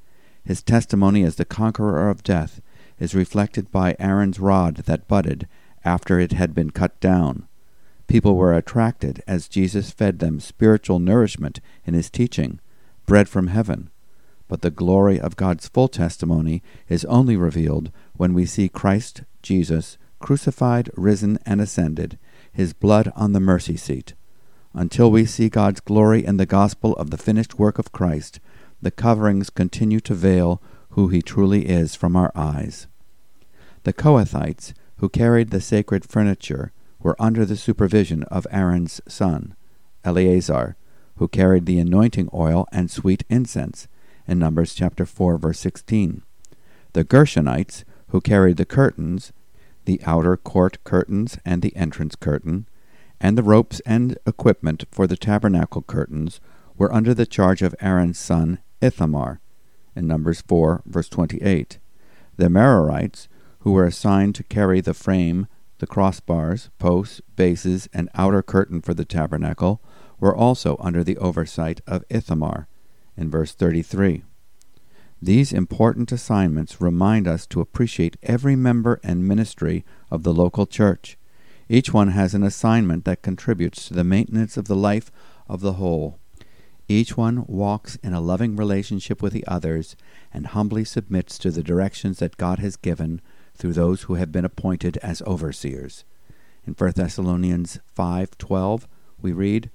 His 0.50 0.64
testimony 0.64 1.22
as 1.22 1.36
the 1.36 1.44
conqueror 1.44 2.10
of 2.10 2.24
death 2.24 2.60
is 2.98 3.14
reflected 3.14 3.70
by 3.70 3.94
Aaron's 4.00 4.40
rod 4.40 4.78
that 4.78 5.06
budded 5.06 5.46
after 5.84 6.18
it 6.18 6.32
had 6.32 6.56
been 6.56 6.70
cut 6.70 6.98
down. 6.98 7.46
People 8.08 8.34
were 8.34 8.52
attracted 8.52 9.22
as 9.28 9.46
Jesus 9.46 9.92
fed 9.92 10.18
them 10.18 10.40
spiritual 10.40 10.98
nourishment 10.98 11.60
in 11.84 11.94
his 11.94 12.10
teaching, 12.10 12.58
bread 13.06 13.28
from 13.28 13.46
heaven. 13.46 13.90
But 14.48 14.62
the 14.62 14.72
glory 14.72 15.20
of 15.20 15.36
God's 15.36 15.68
full 15.68 15.86
testimony 15.86 16.64
is 16.88 17.04
only 17.04 17.36
revealed 17.36 17.92
when 18.14 18.34
we 18.34 18.44
see 18.44 18.68
Christ 18.68 19.22
Jesus 19.42 19.98
crucified, 20.18 20.90
risen, 20.96 21.38
and 21.46 21.60
ascended, 21.60 22.18
his 22.52 22.72
blood 22.72 23.12
on 23.14 23.34
the 23.34 23.38
mercy 23.38 23.76
seat. 23.76 24.14
Until 24.74 25.12
we 25.12 25.26
see 25.26 25.48
God's 25.48 25.78
glory 25.78 26.24
in 26.24 26.38
the 26.38 26.44
gospel 26.44 26.94
of 26.94 27.10
the 27.10 27.18
finished 27.18 27.56
work 27.56 27.78
of 27.78 27.92
Christ, 27.92 28.40
the 28.82 28.90
coverings 28.90 29.50
continue 29.50 30.00
to 30.00 30.14
veil 30.14 30.62
who 30.90 31.08
he 31.08 31.22
truly 31.22 31.68
is 31.68 31.94
from 31.94 32.16
our 32.16 32.32
eyes. 32.34 32.86
The 33.84 33.92
Kohathites, 33.92 34.72
who 34.96 35.08
carried 35.08 35.50
the 35.50 35.60
sacred 35.60 36.04
furniture, 36.04 36.72
were 36.98 37.16
under 37.18 37.44
the 37.44 37.56
supervision 37.56 38.24
of 38.24 38.46
Aaron's 38.50 39.00
son, 39.08 39.54
Eleazar, 40.04 40.76
who 41.16 41.28
carried 41.28 41.66
the 41.66 41.78
anointing 41.78 42.28
oil 42.32 42.66
and 42.72 42.90
sweet 42.90 43.24
incense, 43.28 43.88
in 44.26 44.38
Numbers 44.38 44.74
chapter 44.74 45.04
4 45.04 45.38
verse 45.38 45.58
16. 45.58 46.22
The 46.92 47.04
Gershonites, 47.04 47.84
who 48.08 48.20
carried 48.20 48.56
the 48.56 48.64
curtains, 48.64 49.32
the 49.84 50.00
outer 50.04 50.36
court 50.36 50.82
curtains 50.84 51.38
and 51.44 51.62
the 51.62 51.74
entrance 51.76 52.16
curtain, 52.16 52.66
and 53.20 53.36
the 53.36 53.42
ropes 53.42 53.80
and 53.86 54.18
equipment 54.26 54.84
for 54.90 55.06
the 55.06 55.16
tabernacle 55.16 55.82
curtains 55.82 56.40
were 56.76 56.92
under 56.92 57.12
the 57.12 57.26
charge 57.26 57.62
of 57.62 57.74
Aaron's 57.80 58.18
son 58.18 58.58
Ithamar, 58.80 59.40
in 59.94 60.06
Numbers 60.06 60.40
4, 60.42 60.82
verse 60.86 61.08
28. 61.08 61.78
The 62.36 62.48
Merarites, 62.48 63.28
who 63.60 63.72
were 63.72 63.84
assigned 63.84 64.34
to 64.36 64.44
carry 64.44 64.80
the 64.80 64.94
frame, 64.94 65.46
the 65.78 65.86
crossbars, 65.86 66.68
posts, 66.78 67.20
bases, 67.36 67.88
and 67.92 68.08
outer 68.14 68.42
curtain 68.42 68.80
for 68.80 68.94
the 68.94 69.04
tabernacle, 69.04 69.80
were 70.18 70.34
also 70.34 70.76
under 70.80 71.02
the 71.02 71.18
oversight 71.18 71.80
of 71.86 72.04
Ithamar, 72.08 72.68
in 73.16 73.30
verse 73.30 73.52
33. 73.52 74.22
These 75.22 75.52
important 75.52 76.12
assignments 76.12 76.80
remind 76.80 77.28
us 77.28 77.46
to 77.48 77.60
appreciate 77.60 78.16
every 78.22 78.56
member 78.56 79.00
and 79.02 79.26
ministry 79.26 79.84
of 80.10 80.22
the 80.22 80.32
local 80.32 80.66
church 80.66 81.18
each 81.70 81.94
one 81.94 82.08
has 82.08 82.34
an 82.34 82.42
assignment 82.42 83.04
that 83.04 83.22
contributes 83.22 83.86
to 83.86 83.94
the 83.94 84.02
maintenance 84.02 84.56
of 84.56 84.64
the 84.64 84.74
life 84.74 85.12
of 85.48 85.60
the 85.60 85.74
whole. 85.74 86.18
Each 86.90 87.16
one 87.16 87.44
walks 87.46 87.94
in 88.02 88.14
a 88.14 88.20
loving 88.20 88.56
relationship 88.56 89.22
with 89.22 89.32
the 89.32 89.46
others 89.46 89.94
and 90.34 90.48
humbly 90.48 90.84
submits 90.84 91.38
to 91.38 91.52
the 91.52 91.62
directions 91.62 92.18
that 92.18 92.36
God 92.36 92.58
has 92.58 92.74
given 92.74 93.20
through 93.54 93.74
those 93.74 94.02
who 94.02 94.14
have 94.14 94.32
been 94.32 94.44
appointed 94.44 94.96
as 94.96 95.22
overseers. 95.22 96.02
In 96.66 96.74
1 96.74 96.94
Thessalonians 96.96 97.78
5:12 97.94 98.88
we 99.22 99.30
read, 99.30 99.70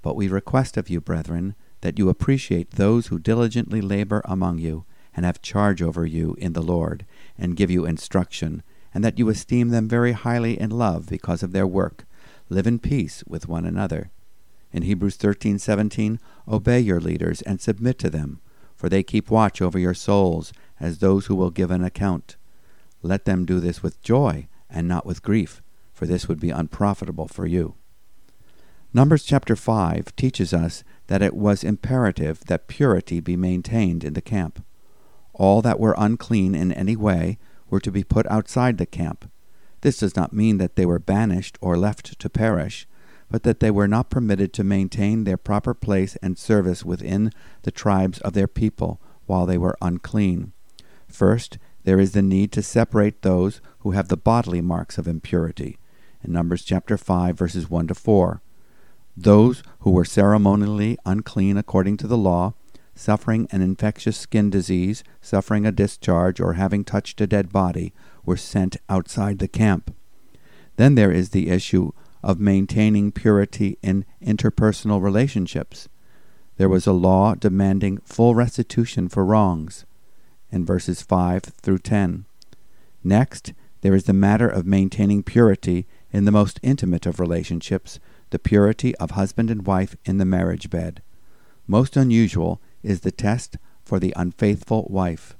"But 0.00 0.14
we 0.14 0.28
request 0.28 0.76
of 0.76 0.88
you, 0.88 1.00
brethren, 1.00 1.56
that 1.80 1.98
you 1.98 2.08
appreciate 2.08 2.70
those 2.70 3.08
who 3.08 3.18
diligently 3.18 3.80
labor 3.80 4.22
among 4.24 4.60
you 4.60 4.84
and 5.12 5.26
have 5.26 5.42
charge 5.42 5.82
over 5.82 6.06
you 6.06 6.36
in 6.38 6.52
the 6.52 6.62
Lord 6.62 7.04
and 7.36 7.56
give 7.56 7.72
you 7.72 7.84
instruction." 7.84 8.62
and 8.94 9.04
that 9.04 9.18
you 9.18 9.28
esteem 9.28 9.70
them 9.70 9.88
very 9.88 10.12
highly 10.12 10.58
in 10.58 10.70
love 10.70 11.08
because 11.08 11.42
of 11.42 11.50
their 11.50 11.66
work. 11.66 12.06
Live 12.48 12.66
in 12.68 12.78
peace 12.78 13.24
with 13.26 13.48
one 13.48 13.64
another. 13.64 14.10
In 14.72 14.82
Hebrews 14.82 15.16
13:17, 15.16 16.18
obey 16.46 16.80
your 16.80 17.00
leaders 17.00 17.42
and 17.42 17.60
submit 17.60 17.98
to 17.98 18.10
them, 18.10 18.40
for 18.76 18.88
they 18.88 19.02
keep 19.02 19.30
watch 19.30 19.60
over 19.60 19.78
your 19.78 19.94
souls 19.94 20.52
as 20.78 20.98
those 20.98 21.26
who 21.26 21.34
will 21.34 21.50
give 21.50 21.70
an 21.70 21.84
account. 21.84 22.36
Let 23.02 23.24
them 23.24 23.44
do 23.44 23.60
this 23.60 23.82
with 23.82 24.02
joy 24.02 24.48
and 24.68 24.86
not 24.86 25.04
with 25.06 25.22
grief, 25.22 25.60
for 25.92 26.06
this 26.06 26.28
would 26.28 26.40
be 26.40 26.50
unprofitable 26.50 27.28
for 27.28 27.46
you. 27.46 27.74
Numbers 28.92 29.24
chapter 29.24 29.54
5 29.54 30.14
teaches 30.16 30.52
us 30.52 30.82
that 31.06 31.22
it 31.22 31.34
was 31.34 31.62
imperative 31.62 32.40
that 32.46 32.68
purity 32.68 33.20
be 33.20 33.36
maintained 33.36 34.02
in 34.02 34.14
the 34.14 34.20
camp. 34.20 34.64
All 35.32 35.62
that 35.62 35.78
were 35.78 35.94
unclean 35.96 36.54
in 36.54 36.72
any 36.72 36.96
way 36.96 37.38
were 37.68 37.80
to 37.80 37.92
be 37.92 38.02
put 38.02 38.26
outside 38.26 38.78
the 38.78 38.86
camp. 38.86 39.30
This 39.82 39.98
does 39.98 40.16
not 40.16 40.32
mean 40.32 40.58
that 40.58 40.76
they 40.76 40.84
were 40.84 40.98
banished 40.98 41.56
or 41.60 41.78
left 41.78 42.18
to 42.18 42.28
perish, 42.28 42.86
but 43.30 43.44
that 43.44 43.60
they 43.60 43.70
were 43.70 43.88
not 43.88 44.10
permitted 44.10 44.52
to 44.52 44.64
maintain 44.64 45.24
their 45.24 45.36
proper 45.36 45.72
place 45.72 46.16
and 46.16 46.36
service 46.36 46.84
within 46.84 47.32
the 47.62 47.70
tribes 47.70 48.18
of 48.20 48.32
their 48.32 48.48
people 48.48 49.00
while 49.26 49.46
they 49.46 49.58
were 49.58 49.76
unclean. 49.80 50.52
First, 51.08 51.58
there 51.84 52.00
is 52.00 52.12
the 52.12 52.22
need 52.22 52.52
to 52.52 52.62
separate 52.62 53.22
those 53.22 53.60
who 53.80 53.92
have 53.92 54.08
the 54.08 54.16
bodily 54.16 54.60
marks 54.60 54.98
of 54.98 55.08
impurity. 55.08 55.78
In 56.22 56.32
Numbers 56.32 56.64
chapter 56.64 56.96
5 56.98 57.38
verses 57.38 57.70
1 57.70 57.86
to 57.88 57.94
4. 57.94 58.42
Those 59.16 59.62
who 59.80 59.90
were 59.90 60.04
ceremonially 60.04 60.98
unclean 61.06 61.56
according 61.56 61.96
to 61.98 62.06
the 62.06 62.18
law 62.18 62.54
suffering 63.00 63.48
an 63.50 63.62
infectious 63.62 64.18
skin 64.18 64.50
disease, 64.50 65.02
suffering 65.22 65.64
a 65.64 65.72
discharge, 65.72 66.38
or 66.38 66.54
having 66.54 66.84
touched 66.84 67.20
a 67.20 67.26
dead 67.26 67.50
body 67.50 67.94
were 68.24 68.36
sent 68.36 68.76
outside 68.88 69.38
the 69.38 69.48
camp. 69.48 69.94
Then 70.76 70.96
there 70.96 71.10
is 71.10 71.30
the 71.30 71.48
issue 71.48 71.92
of 72.22 72.38
maintaining 72.38 73.12
purity 73.12 73.78
in 73.82 74.04
interpersonal 74.22 75.02
relationships. 75.02 75.88
There 76.56 76.68
was 76.68 76.86
a 76.86 76.92
law 76.92 77.34
demanding 77.34 77.98
full 78.04 78.34
restitution 78.34 79.08
for 79.08 79.24
wrongs 79.24 79.84
in 80.50 80.64
verses 80.64 81.02
5 81.02 81.42
through 81.42 81.78
10. 81.78 82.26
Next, 83.02 83.52
there 83.80 83.94
is 83.94 84.04
the 84.04 84.12
matter 84.12 84.48
of 84.48 84.66
maintaining 84.66 85.22
purity 85.22 85.86
in 86.12 86.24
the 86.24 86.32
most 86.32 86.60
intimate 86.62 87.06
of 87.06 87.20
relationships, 87.20 87.98
the 88.30 88.38
purity 88.38 88.94
of 88.96 89.12
husband 89.12 89.50
and 89.50 89.66
wife 89.66 89.96
in 90.04 90.18
the 90.18 90.24
marriage 90.24 90.68
bed. 90.68 91.02
Most 91.66 91.96
unusual 91.96 92.60
is 92.82 93.00
the 93.00 93.12
test 93.12 93.56
for 93.84 93.98
the 93.98 94.12
unfaithful 94.16 94.86
wife. 94.90 95.36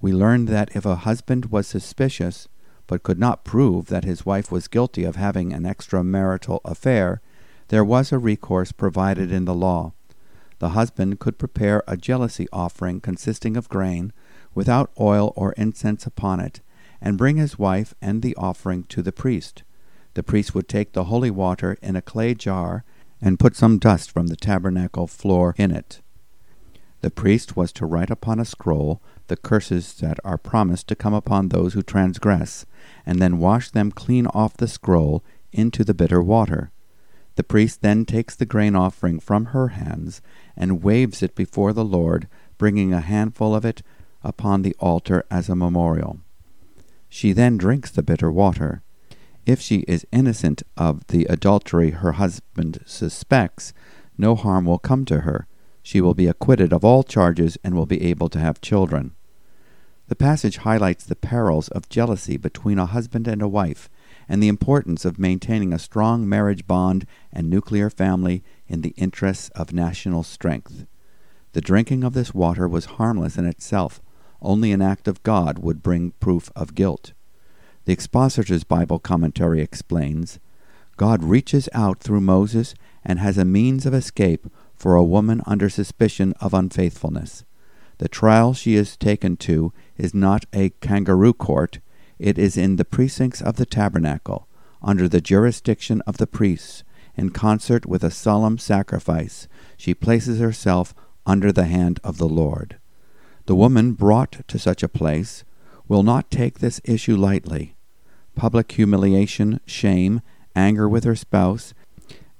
We 0.00 0.12
learned 0.12 0.48
that 0.48 0.74
if 0.74 0.86
a 0.86 0.96
husband 0.96 1.46
was 1.46 1.66
suspicious 1.66 2.48
but 2.86 3.02
could 3.02 3.18
not 3.18 3.44
prove 3.44 3.86
that 3.86 4.04
his 4.04 4.26
wife 4.26 4.50
was 4.50 4.68
guilty 4.68 5.04
of 5.04 5.16
having 5.16 5.52
an 5.52 5.62
extramarital 5.62 6.60
affair, 6.64 7.20
there 7.68 7.84
was 7.84 8.12
a 8.12 8.18
recourse 8.18 8.72
provided 8.72 9.32
in 9.32 9.44
the 9.44 9.54
law. 9.54 9.92
The 10.58 10.70
husband 10.70 11.18
could 11.18 11.38
prepare 11.38 11.82
a 11.88 11.96
jealousy 11.96 12.46
offering 12.52 13.00
consisting 13.00 13.56
of 13.56 13.68
grain, 13.68 14.12
without 14.54 14.92
oil 15.00 15.32
or 15.36 15.52
incense 15.52 16.06
upon 16.06 16.38
it, 16.40 16.60
and 17.00 17.18
bring 17.18 17.36
his 17.36 17.58
wife 17.58 17.94
and 18.00 18.22
the 18.22 18.36
offering 18.36 18.84
to 18.84 19.02
the 19.02 19.12
priest. 19.12 19.62
The 20.14 20.22
priest 20.22 20.54
would 20.54 20.68
take 20.68 20.92
the 20.92 21.04
holy 21.04 21.30
water 21.30 21.78
in 21.82 21.96
a 21.96 22.02
clay 22.02 22.34
jar 22.34 22.84
and 23.20 23.38
put 23.38 23.56
some 23.56 23.78
dust 23.78 24.10
from 24.10 24.26
the 24.26 24.36
tabernacle 24.36 25.06
floor 25.06 25.54
in 25.56 25.70
it. 25.70 26.00
The 27.00 27.10
priest 27.10 27.56
was 27.56 27.72
to 27.72 27.86
write 27.86 28.10
upon 28.10 28.38
a 28.38 28.44
scroll 28.44 29.02
the 29.28 29.36
curses 29.36 29.94
that 29.94 30.18
are 30.24 30.38
promised 30.38 30.88
to 30.88 30.96
come 30.96 31.14
upon 31.14 31.48
those 31.48 31.74
who 31.74 31.82
transgress, 31.82 32.66
and 33.06 33.20
then 33.20 33.38
wash 33.38 33.70
them 33.70 33.90
clean 33.90 34.26
off 34.28 34.56
the 34.56 34.68
scroll 34.68 35.24
into 35.52 35.84
the 35.84 35.94
bitter 35.94 36.22
water. 36.22 36.70
The 37.36 37.44
priest 37.44 37.82
then 37.82 38.04
takes 38.04 38.34
the 38.34 38.46
grain 38.46 38.76
offering 38.76 39.18
from 39.18 39.46
her 39.46 39.68
hands 39.68 40.20
and 40.56 40.82
waves 40.82 41.22
it 41.22 41.34
before 41.34 41.72
the 41.72 41.84
Lord, 41.84 42.28
bringing 42.58 42.92
a 42.92 43.00
handful 43.00 43.54
of 43.54 43.64
it 43.64 43.82
upon 44.22 44.62
the 44.62 44.76
altar 44.78 45.24
as 45.30 45.48
a 45.48 45.56
memorial. 45.56 46.20
She 47.08 47.32
then 47.32 47.56
drinks 47.56 47.90
the 47.90 48.02
bitter 48.02 48.30
water. 48.30 48.82
If 49.44 49.60
she 49.60 49.80
is 49.88 50.06
innocent 50.12 50.62
of 50.76 51.06
the 51.08 51.24
adultery 51.26 51.90
her 51.90 52.12
husband 52.12 52.82
suspects, 52.86 53.72
no 54.16 54.34
harm 54.34 54.66
will 54.66 54.78
come 54.78 55.04
to 55.06 55.20
her. 55.20 55.46
She 55.82 56.00
will 56.00 56.14
be 56.14 56.26
acquitted 56.26 56.72
of 56.72 56.84
all 56.84 57.02
charges 57.02 57.58
and 57.64 57.74
will 57.74 57.86
be 57.86 58.02
able 58.02 58.28
to 58.30 58.38
have 58.38 58.60
children. 58.60 59.12
The 60.08 60.16
passage 60.16 60.58
highlights 60.58 61.04
the 61.04 61.16
perils 61.16 61.68
of 61.68 61.88
jealousy 61.88 62.36
between 62.36 62.78
a 62.78 62.86
husband 62.86 63.26
and 63.26 63.40
a 63.40 63.48
wife 63.48 63.88
and 64.28 64.42
the 64.42 64.48
importance 64.48 65.04
of 65.04 65.18
maintaining 65.18 65.72
a 65.72 65.78
strong 65.78 66.28
marriage 66.28 66.66
bond 66.66 67.06
and 67.32 67.48
nuclear 67.48 67.90
family 67.90 68.42
in 68.68 68.82
the 68.82 68.94
interests 68.96 69.48
of 69.50 69.72
national 69.72 70.22
strength. 70.22 70.86
The 71.52 71.60
drinking 71.60 72.04
of 72.04 72.14
this 72.14 72.34
water 72.34 72.68
was 72.68 72.96
harmless 72.96 73.36
in 73.36 73.46
itself, 73.46 74.00
only 74.40 74.72
an 74.72 74.82
act 74.82 75.08
of 75.08 75.22
God 75.22 75.58
would 75.58 75.82
bring 75.82 76.12
proof 76.12 76.50
of 76.54 76.74
guilt. 76.74 77.12
The 77.84 77.92
Expositor's 77.92 78.64
Bible 78.64 78.98
commentary 78.98 79.60
explains 79.60 80.38
God 80.96 81.24
reaches 81.24 81.68
out 81.72 82.00
through 82.00 82.20
Moses 82.20 82.74
and 83.04 83.18
has 83.18 83.38
a 83.38 83.44
means 83.44 83.86
of 83.86 83.94
escape 83.94 84.46
for 84.82 84.96
a 84.96 85.04
woman 85.04 85.40
under 85.46 85.68
suspicion 85.68 86.34
of 86.40 86.52
unfaithfulness. 86.52 87.44
The 87.98 88.08
trial 88.08 88.52
she 88.52 88.74
is 88.74 88.96
taken 88.96 89.36
to 89.36 89.72
is 89.96 90.12
not 90.12 90.44
a 90.52 90.70
kangaroo 90.80 91.34
court, 91.34 91.78
it 92.18 92.36
is 92.36 92.56
in 92.56 92.74
the 92.74 92.84
precincts 92.84 93.40
of 93.40 93.54
the 93.54 93.64
tabernacle, 93.64 94.48
under 94.82 95.06
the 95.06 95.20
jurisdiction 95.20 96.02
of 96.04 96.16
the 96.16 96.26
priests, 96.26 96.82
in 97.14 97.30
concert 97.30 97.86
with 97.86 98.02
a 98.02 98.10
solemn 98.10 98.58
sacrifice. 98.58 99.46
She 99.76 99.94
places 99.94 100.40
herself 100.40 100.96
under 101.24 101.52
the 101.52 101.66
hand 101.66 102.00
of 102.02 102.18
the 102.18 102.28
Lord. 102.28 102.76
The 103.46 103.54
woman 103.54 103.92
brought 103.92 104.48
to 104.48 104.58
such 104.58 104.82
a 104.82 104.88
place 104.88 105.44
will 105.86 106.02
not 106.02 106.28
take 106.28 106.58
this 106.58 106.80
issue 106.82 107.16
lightly. 107.16 107.76
Public 108.34 108.72
humiliation, 108.72 109.60
shame, 109.64 110.22
anger 110.56 110.88
with 110.88 111.04
her 111.04 111.14
spouse, 111.14 111.72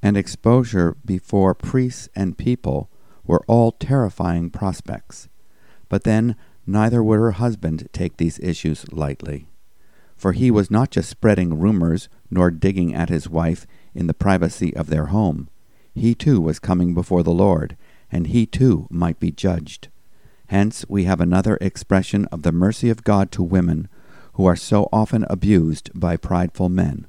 and 0.02 0.16
exposure 0.16 0.96
before 1.04 1.54
priests 1.54 2.08
and 2.14 2.36
people 2.36 2.90
were 3.24 3.44
all 3.46 3.72
terrifying 3.72 4.50
prospects. 4.50 5.28
But 5.88 6.04
then 6.04 6.36
neither 6.66 7.02
would 7.02 7.18
her 7.18 7.32
husband 7.32 7.88
take 7.92 8.16
these 8.16 8.38
issues 8.40 8.90
lightly. 8.92 9.48
For 10.16 10.32
he 10.32 10.50
was 10.50 10.70
not 10.70 10.90
just 10.90 11.08
spreading 11.08 11.58
rumors 11.58 12.08
nor 12.30 12.50
digging 12.50 12.94
at 12.94 13.08
his 13.08 13.28
wife 13.28 13.66
in 13.94 14.06
the 14.06 14.14
privacy 14.14 14.74
of 14.76 14.88
their 14.88 15.06
home. 15.06 15.48
He 15.94 16.14
too 16.14 16.40
was 16.40 16.58
coming 16.58 16.94
before 16.94 17.22
the 17.22 17.30
Lord, 17.30 17.76
and 18.10 18.28
he 18.28 18.46
too 18.46 18.86
might 18.90 19.20
be 19.20 19.30
judged. 19.30 19.88
Hence, 20.46 20.84
we 20.88 21.04
have 21.04 21.20
another 21.20 21.58
expression 21.60 22.26
of 22.26 22.42
the 22.42 22.52
mercy 22.52 22.90
of 22.90 23.04
God 23.04 23.30
to 23.32 23.42
women 23.42 23.88
who 24.34 24.46
are 24.46 24.56
so 24.56 24.88
often 24.92 25.24
abused 25.28 25.90
by 25.94 26.16
prideful 26.16 26.68
men. 26.68 27.06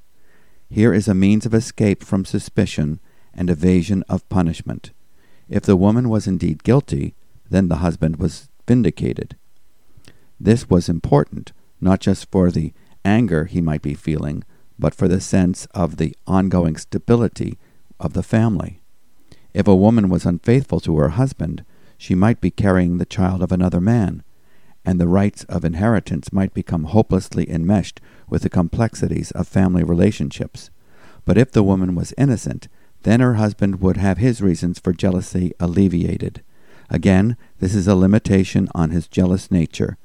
Here 0.69 0.93
is 0.93 1.08
a 1.08 1.13
means 1.13 1.45
of 1.45 1.54
escape 1.54 2.04
from 2.04 2.26
suspicion 2.26 2.99
and 3.34 3.49
evasion 3.49 4.04
of 4.10 4.28
punishment. 4.30 4.91
If 5.49 5.63
the 5.63 5.76
woman 5.76 6.10
was 6.10 6.28
indeed 6.28 6.63
guilty, 6.63 7.15
then 7.49 7.67
the 7.67 7.78
husband 7.78 8.17
was 8.17 8.49
vindicated. 8.67 9.36
This 10.39 10.69
was 10.69 10.89
important, 10.89 11.52
not 11.80 11.99
just 11.99 12.32
for 12.32 12.49
the 12.49 12.73
anger 13.06 13.45
he 13.45 13.62
might 13.62 13.82
be 13.82 13.93
feeling, 13.93 14.43
but 14.80 14.95
for 14.95 15.08
the 15.08 15.21
sense 15.21 15.65
of 15.73 15.97
the 15.97 16.15
ongoing 16.26 16.76
stability 16.78 17.58
of 17.99 18.13
the 18.13 18.23
family. 18.23 18.82
If 19.54 19.67
a 19.67 19.76
woman 19.76 20.10
was 20.10 20.26
unfaithful 20.26 20.80
to 20.82 20.97
her 20.97 21.10
husband, 21.10 21.63
she 21.97 22.15
might 22.15 22.41
be 22.41 22.49
carrying 22.52 22.97
the 22.97 23.06
child 23.06 23.43
of 23.43 23.52
another 23.52 23.80
man, 23.80 24.23
and 24.86 25.00
the 25.00 25.08
rights 25.08 25.43
of 25.46 25.63
inheritance 25.63 26.34
might 26.34 26.54
become 26.54 26.86
hopelessly 26.86 27.50
enmeshed 27.50 28.02
with 28.30 28.41
the 28.41 28.50
complexities 28.50 29.32
of 29.32 29.48
family 29.48 29.84
relationships. 29.84 30.69
But 31.26 31.38
if 31.38 31.52
the 31.52 31.63
woman 31.63 31.96
was 31.96 32.13
innocent, 32.17 32.67
then 33.04 33.19
her 33.19 33.36
husband 33.36 33.82
would 33.82 33.98
have 33.98 34.17
his 34.17 34.41
reasons 34.41 34.80
for 34.80 34.93
jealousy 34.93 35.54
alleviated. 35.60 36.41
Again, 36.89 37.38
this 37.60 37.76
is 37.76 37.88
a 37.88 37.96
limitation 37.96 38.67
on 38.76 38.89
his 38.89 39.08
jealous 39.08 39.50
nature. 39.50 39.98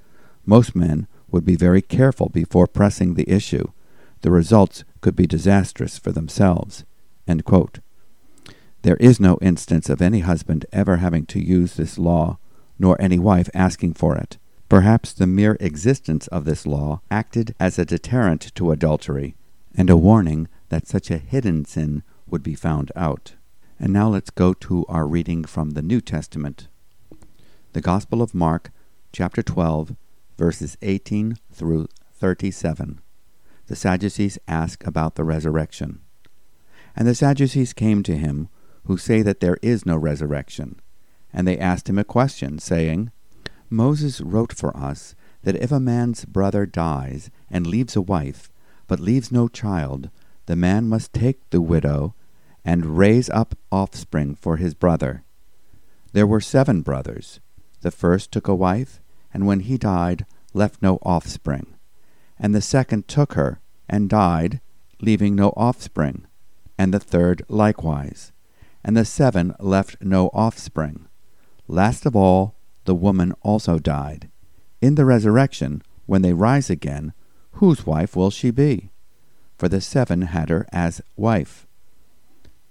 Most 0.47 0.75
men 0.75 1.07
would 1.31 1.45
be 1.45 1.57
very 1.57 1.83
careful 1.83 2.29
before 2.29 2.67
pressing 2.67 3.14
the 3.14 3.29
issue. 3.31 3.73
The 4.23 4.31
results 4.31 4.85
could 5.01 5.14
be 5.14 5.27
disastrous 5.27 5.99
for 5.99 6.12
themselves. 6.12 6.85
There 8.83 8.97
is 8.97 9.21
no 9.21 9.38
instance 9.43 9.91
of 9.91 10.01
any 10.01 10.21
husband 10.21 10.64
ever 10.73 10.97
having 10.97 11.27
to 11.27 11.45
use 11.45 11.75
this 11.75 11.99
law, 11.99 12.38
nor 12.79 13.01
any 13.01 13.19
wife 13.19 13.51
asking 13.53 13.95
for 13.95 14.17
it. 14.17 14.38
Perhaps 14.68 15.14
the 15.14 15.26
mere 15.26 15.57
existence 15.61 16.26
of 16.26 16.44
this 16.44 16.66
law 16.66 17.00
acted 17.11 17.54
as 17.59 17.78
a 17.78 17.87
deterrent 17.87 18.54
to 18.54 18.70
adultery, 18.70 19.35
and 19.74 19.88
a 19.88 19.96
warning 19.96 20.46
that 20.68 20.87
such 20.87 21.11
a 21.11 21.18
hidden 21.18 21.64
sin 21.64 22.02
would 22.26 22.42
be 22.42 22.54
found 22.54 22.92
out. 22.94 23.35
And 23.78 23.92
now 23.92 24.09
let's 24.09 24.31
go 24.31 24.52
to 24.54 24.85
our 24.87 25.07
reading 25.07 25.44
from 25.44 25.70
the 25.70 25.83
New 25.83 26.02
Testament. 26.02 26.68
The 27.72 27.81
Gospel 27.81 28.20
of 28.20 28.35
Mark, 28.35 28.70
chapter 29.11 29.42
12, 29.42 29.96
verses 30.37 30.76
18 30.83 31.37
through 31.50 31.88
37. 32.12 33.00
The 33.68 33.76
Sadducees 33.76 34.38
ask 34.46 34.87
about 34.87 35.14
the 35.14 35.24
resurrection. 35.24 36.00
And 36.94 37.09
the 37.09 37.14
Sadducees 37.14 37.72
came 37.72 38.02
to 38.02 38.16
him 38.16 38.48
who 38.85 38.98
say 38.98 39.22
that 39.22 39.40
there 39.40 39.59
is 39.62 39.87
no 39.87 39.96
resurrection. 39.96 40.81
And 41.33 41.46
they 41.46 41.59
asked 41.59 41.88
him 41.88 41.98
a 41.98 42.04
question, 42.04 42.59
saying, 42.59 43.12
Moses 43.70 44.20
wrote 44.20 44.52
for 44.52 44.76
us 44.76 45.14
that 45.42 45.57
if 45.57 45.70
a 45.70 45.81
man's 45.81 46.24
brother 46.24 46.66
dies 46.66 47.31
and 47.50 47.66
leaves 47.66 47.96
a 47.96 48.02
wife, 48.02 48.50
but 48.87 49.00
leaves 49.00 49.31
no 49.31 49.48
child, 49.48 50.11
the 50.46 50.57
man 50.57 50.88
must 50.88 51.12
take 51.12 51.50
the 51.50 51.61
widow 51.61 52.14
and 52.64 52.98
raise 52.98 53.31
up 53.31 53.54
offspring 53.70 54.35
for 54.35 54.57
his 54.57 54.74
brother. 54.74 55.22
There 56.12 56.26
were 56.26 56.40
seven 56.40 56.83
brothers. 56.83 57.40
The 57.83 57.90
first 57.90 58.33
took 58.33 58.48
a 58.48 58.54
wife, 58.54 59.00
and 59.33 59.46
when 59.46 59.61
he 59.61 59.78
died, 59.78 60.26
left 60.54 60.83
no 60.83 60.98
offspring. 61.02 61.74
And 62.38 62.54
the 62.54 62.61
second 62.61 63.09
took 63.09 63.35
her, 63.35 63.61
and 63.88 64.09
died, 64.09 64.61
leaving 65.00 65.35
no 65.35 65.50
offspring. 65.50 66.26
And 66.78 66.92
the 66.92 67.00
third 67.00 67.42
likewise 67.48 68.33
and 68.85 68.96
the 68.96 69.04
seven 69.04 69.54
left 69.59 69.96
no 70.00 70.28
offspring. 70.28 71.07
Last 71.66 72.07
of 72.07 72.16
all, 72.16 72.54
the 72.88 72.94
woman 72.94 73.35
also 73.42 73.79
died. 73.79 74.31
In 74.81 74.94
the 74.94 75.05
resurrection, 75.05 75.83
when 76.07 76.22
they 76.22 76.33
rise 76.33 76.70
again, 76.70 77.12
whose 77.61 77.85
wife 77.85 78.16
will 78.16 78.31
she 78.31 78.51
be? 78.51 78.88
For 79.59 79.68
the 79.68 79.83
seven 79.83 80.22
had 80.22 80.48
her 80.48 80.66
as 80.72 81.03
wife. 81.14 81.66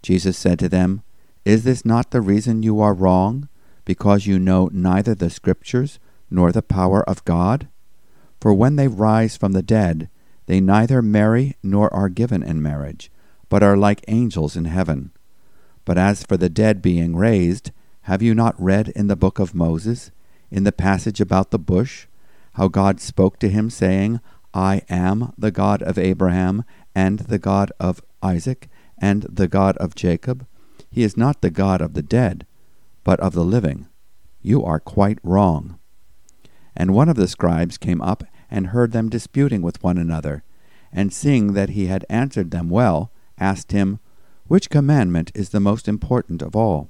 Jesus 0.02 0.36
said 0.36 0.58
to 0.58 0.70
them, 0.70 1.04
Is 1.46 1.66
this 1.66 1.86
not 1.86 2.10
the 2.10 2.20
reason 2.20 2.64
you 2.64 2.82
are 2.82 2.96
wrong, 2.96 3.48
because 3.86 4.26
you 4.26 4.40
know 4.40 4.72
neither 4.74 5.14
the 5.14 5.30
Scriptures 5.30 6.00
nor 6.32 6.52
the 6.52 6.64
power 6.64 7.08
of 7.08 7.24
God? 7.24 7.68
For 8.42 8.56
when 8.56 8.76
they 8.76 8.88
rise 8.88 9.38
from 9.38 9.52
the 9.52 9.62
dead, 9.62 10.10
they 10.48 10.60
neither 10.60 11.04
marry 11.04 11.58
nor 11.62 11.94
are 11.94 12.10
given 12.10 12.42
in 12.42 12.60
marriage, 12.60 13.12
but 13.50 13.62
are 13.62 13.78
like 13.78 14.04
angels 14.08 14.56
in 14.56 14.66
heaven. 14.66 15.12
But 15.86 16.00
as 16.00 16.24
for 16.24 16.38
the 16.38 16.50
dead 16.50 16.82
being 16.82 17.16
raised, 17.16 17.70
have 18.08 18.22
you 18.22 18.34
not 18.34 18.56
read 18.58 18.88
in 18.96 19.08
the 19.08 19.18
book 19.18 19.38
of 19.38 19.54
Moses, 19.54 20.12
in 20.50 20.64
the 20.64 20.72
passage 20.72 21.20
about 21.20 21.52
the 21.52 21.60
bush, 21.60 22.08
how 22.54 22.70
God 22.70 23.02
spoke 23.02 23.38
to 23.40 23.50
him, 23.50 23.70
saying, 23.70 24.22
I 24.54 24.84
am 24.90 25.34
the 25.38 25.52
God 25.52 25.82
of 25.82 25.98
Abraham, 25.98 26.64
and 26.96 27.20
the 27.20 27.38
God 27.38 27.70
of 27.82 28.02
Isaac, 28.24 28.70
and 28.98 29.24
the 29.24 29.50
God 29.50 29.76
of 29.76 29.94
Jacob? 29.94 30.48
He 30.90 31.04
is 31.04 31.18
not 31.18 31.42
the 31.42 31.50
God 31.50 31.82
of 31.82 31.96
the 31.96 32.02
dead, 32.02 32.46
but 33.04 33.20
of 33.20 33.34
the 33.34 33.44
living. 33.44 33.90
You 34.42 34.64
are 34.64 34.80
quite 34.80 35.20
wrong. 35.22 35.78
And 36.78 36.94
one 36.94 37.10
of 37.10 37.18
the 37.18 37.28
scribes 37.28 37.78
came 37.78 38.02
up 38.02 38.24
and 38.50 38.68
heard 38.68 38.94
them 38.94 39.10
disputing 39.10 39.62
with 39.62 39.84
one 39.84 39.98
another, 39.98 40.46
and 40.94 41.12
seeing 41.12 41.56
that 41.56 41.72
he 41.72 41.88
had 41.88 42.06
answered 42.10 42.52
them 42.52 42.70
well, 42.70 43.12
asked 43.38 43.74
him, 43.74 44.00
Which 44.46 44.70
commandment 44.70 45.30
is 45.36 45.50
the 45.50 45.60
most 45.60 45.90
important 45.90 46.42
of 46.42 46.56
all? 46.56 46.90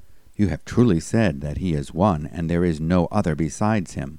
You 0.41 0.47
have 0.47 0.65
truly 0.65 0.99
said 0.99 1.41
that 1.41 1.59
he 1.59 1.75
is 1.75 1.93
one, 1.93 2.27
and 2.33 2.49
there 2.49 2.65
is 2.65 2.81
no 2.81 3.05
other 3.11 3.35
besides 3.35 3.93
him. 3.93 4.17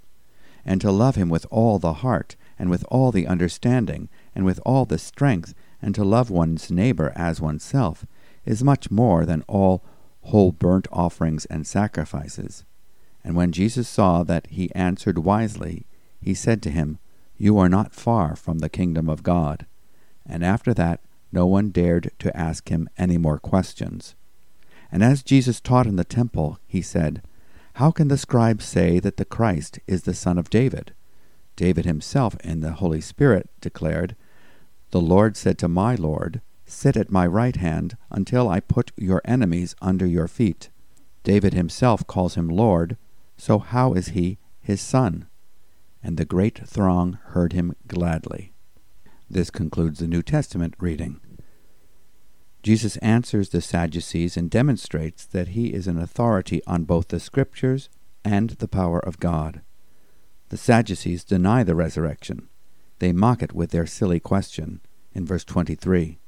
And 0.64 0.80
to 0.80 0.92
love 0.92 1.16
him 1.16 1.28
with 1.28 1.44
all 1.50 1.80
the 1.80 1.94
heart, 1.94 2.37
and 2.61 2.70
with 2.70 2.85
all 2.88 3.11
the 3.11 3.26
understanding, 3.26 4.08
and 4.32 4.44
with 4.44 4.61
all 4.64 4.85
the 4.85 4.98
strength, 4.98 5.52
and 5.82 5.96
to 5.96 6.04
love 6.04 6.30
one's 6.30 6.70
neighbor 6.70 7.12
as 7.16 7.40
oneself, 7.40 8.06
is 8.44 8.62
much 8.62 8.88
more 8.88 9.26
than 9.26 9.42
all 9.48 9.82
whole 10.26 10.52
burnt 10.52 10.87
offerings 10.92 11.44
and 11.46 11.66
sacrifices. 11.66 12.64
And 13.24 13.35
when 13.35 13.50
Jesus 13.50 13.88
saw 13.88 14.22
that 14.22 14.46
he 14.46 14.72
answered 14.76 15.18
wisely, 15.18 15.87
he 16.20 16.35
said 16.35 16.62
to 16.62 16.70
him, 16.70 17.00
You 17.37 17.58
are 17.58 17.68
not 17.68 17.96
far 17.96 18.37
from 18.37 18.61
the 18.61 18.68
kingdom 18.68 19.08
of 19.08 19.24
God. 19.24 19.66
And 20.24 20.44
after 20.44 20.72
that, 20.74 21.00
no 21.32 21.46
one 21.46 21.70
dared 21.70 22.12
to 22.20 22.37
ask 22.37 22.68
him 22.68 22.88
any 22.96 23.18
more 23.18 23.40
questions. 23.40 24.14
And 24.92 25.02
as 25.02 25.22
Jesus 25.22 25.59
taught 25.59 25.87
in 25.87 25.96
the 25.96 26.05
temple, 26.05 26.59
he 26.66 26.83
said, 26.83 27.22
How 27.74 27.90
can 27.90 28.09
the 28.09 28.18
scribes 28.18 28.66
say 28.66 29.00
that 29.00 29.16
the 29.16 29.24
Christ 29.24 29.81
is 29.87 30.02
the 30.02 30.12
son 30.12 30.37
of 30.37 30.50
David? 30.50 30.92
David 31.57 31.87
himself 31.87 32.37
in 32.44 32.61
the 32.61 32.72
Holy 32.72 33.00
Spirit 33.00 33.48
declared, 33.62 34.14
The 34.90 35.00
Lord 35.00 35.37
said 35.37 35.59
to 35.59 35.68
my 35.68 35.94
Lord, 35.94 36.42
Sit 36.66 36.96
at 36.96 37.11
my 37.11 37.26
right 37.26 37.57
hand 37.57 37.96
until 38.11 38.48
I 38.48 38.61
put 38.61 38.92
your 38.96 39.22
enemies 39.24 39.74
under 39.81 40.07
your 40.07 40.28
feet. 40.28 40.68
David 41.24 41.55
himself 41.55 42.07
calls 42.07 42.35
him 42.35 42.48
Lord, 42.48 42.98
so 43.37 43.59
how 43.59 43.94
is 43.94 44.09
he 44.09 44.38
his 44.61 44.81
son? 44.81 45.26
And 46.02 46.16
the 46.16 46.24
great 46.24 46.66
throng 46.66 47.18
heard 47.28 47.52
him 47.55 47.74
gladly. 47.87 48.52
This 49.31 49.50
concludes 49.50 50.00
the 50.00 50.09
New 50.09 50.22
Testament 50.22 50.74
reading. 50.78 51.20
Jesus 52.62 52.96
answers 52.98 53.48
the 53.48 53.61
Sadducees 53.61 54.37
and 54.37 54.48
demonstrates 54.48 55.25
that 55.27 55.48
he 55.48 55.72
is 55.72 55.88
an 55.88 55.98
authority 55.98 56.62
on 56.64 56.85
both 56.85 57.09
the 57.09 57.18
Scriptures 57.18 57.88
and 58.25 58.51
the 58.51 58.68
power 58.68 59.01
of 59.01 59.18
God. 59.18 59.62
The 60.51 60.57
Sadducees 60.57 61.25
deny 61.25 61.64
the 61.64 61.75
resurrection. 61.75 62.48
They 63.01 63.12
mock 63.12 63.42
it 63.42 63.53
with 63.53 63.70
their 63.70 63.87
silly 63.87 64.20
question 64.20 64.81
in 65.12 65.27
verse 65.27 65.44
23. 65.44 66.20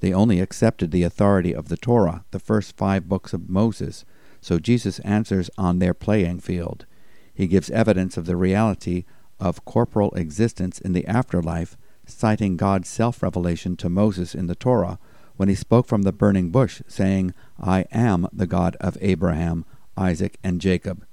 They 0.00 0.14
only 0.14 0.40
accepted 0.40 0.90
the 0.90 1.02
authority 1.02 1.54
of 1.54 1.68
the 1.68 1.76
Torah, 1.76 2.24
the 2.30 2.38
first 2.38 2.76
five 2.78 3.06
books 3.06 3.34
of 3.34 3.50
Moses, 3.50 4.06
so 4.40 4.58
Jesus 4.58 4.98
answers 5.00 5.50
on 5.58 5.78
their 5.78 5.94
playing 5.94 6.40
field. 6.40 6.86
He 7.34 7.46
gives 7.46 7.70
evidence 7.70 8.16
of 8.16 8.24
the 8.24 8.36
reality 8.36 9.04
of 9.38 9.64
corporal 9.66 10.12
existence 10.12 10.80
in 10.80 10.94
the 10.94 11.06
afterlife, 11.06 11.76
citing 12.06 12.56
God's 12.56 12.88
self 12.88 13.22
revelation 13.22 13.76
to 13.76 13.90
Moses 13.90 14.34
in 14.34 14.46
the 14.46 14.54
Torah 14.54 14.98
when 15.36 15.48
he 15.48 15.54
spoke 15.54 15.86
from 15.86 16.02
the 16.02 16.12
burning 16.12 16.50
bush, 16.50 16.82
saying, 16.86 17.34
I 17.60 17.86
am 17.92 18.28
the 18.32 18.46
God 18.46 18.76
of 18.80 18.98
Abraham, 19.00 19.64
Isaac, 19.96 20.38
and 20.42 20.60
Jacob. 20.60 21.06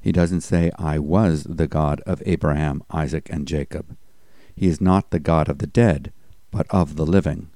He 0.00 0.12
doesn't 0.12 0.40
say, 0.42 0.70
I 0.78 0.98
was 0.98 1.44
the 1.44 1.66
God 1.66 2.00
of 2.06 2.22
Abraham, 2.24 2.82
Isaac, 2.90 3.28
and 3.30 3.46
Jacob. 3.46 3.96
He 4.54 4.66
is 4.66 4.80
not 4.80 5.10
the 5.10 5.20
God 5.20 5.48
of 5.48 5.58
the 5.58 5.66
dead, 5.66 6.12
but 6.50 6.66
of 6.70 6.96
the 6.96 7.06
living. 7.06 7.50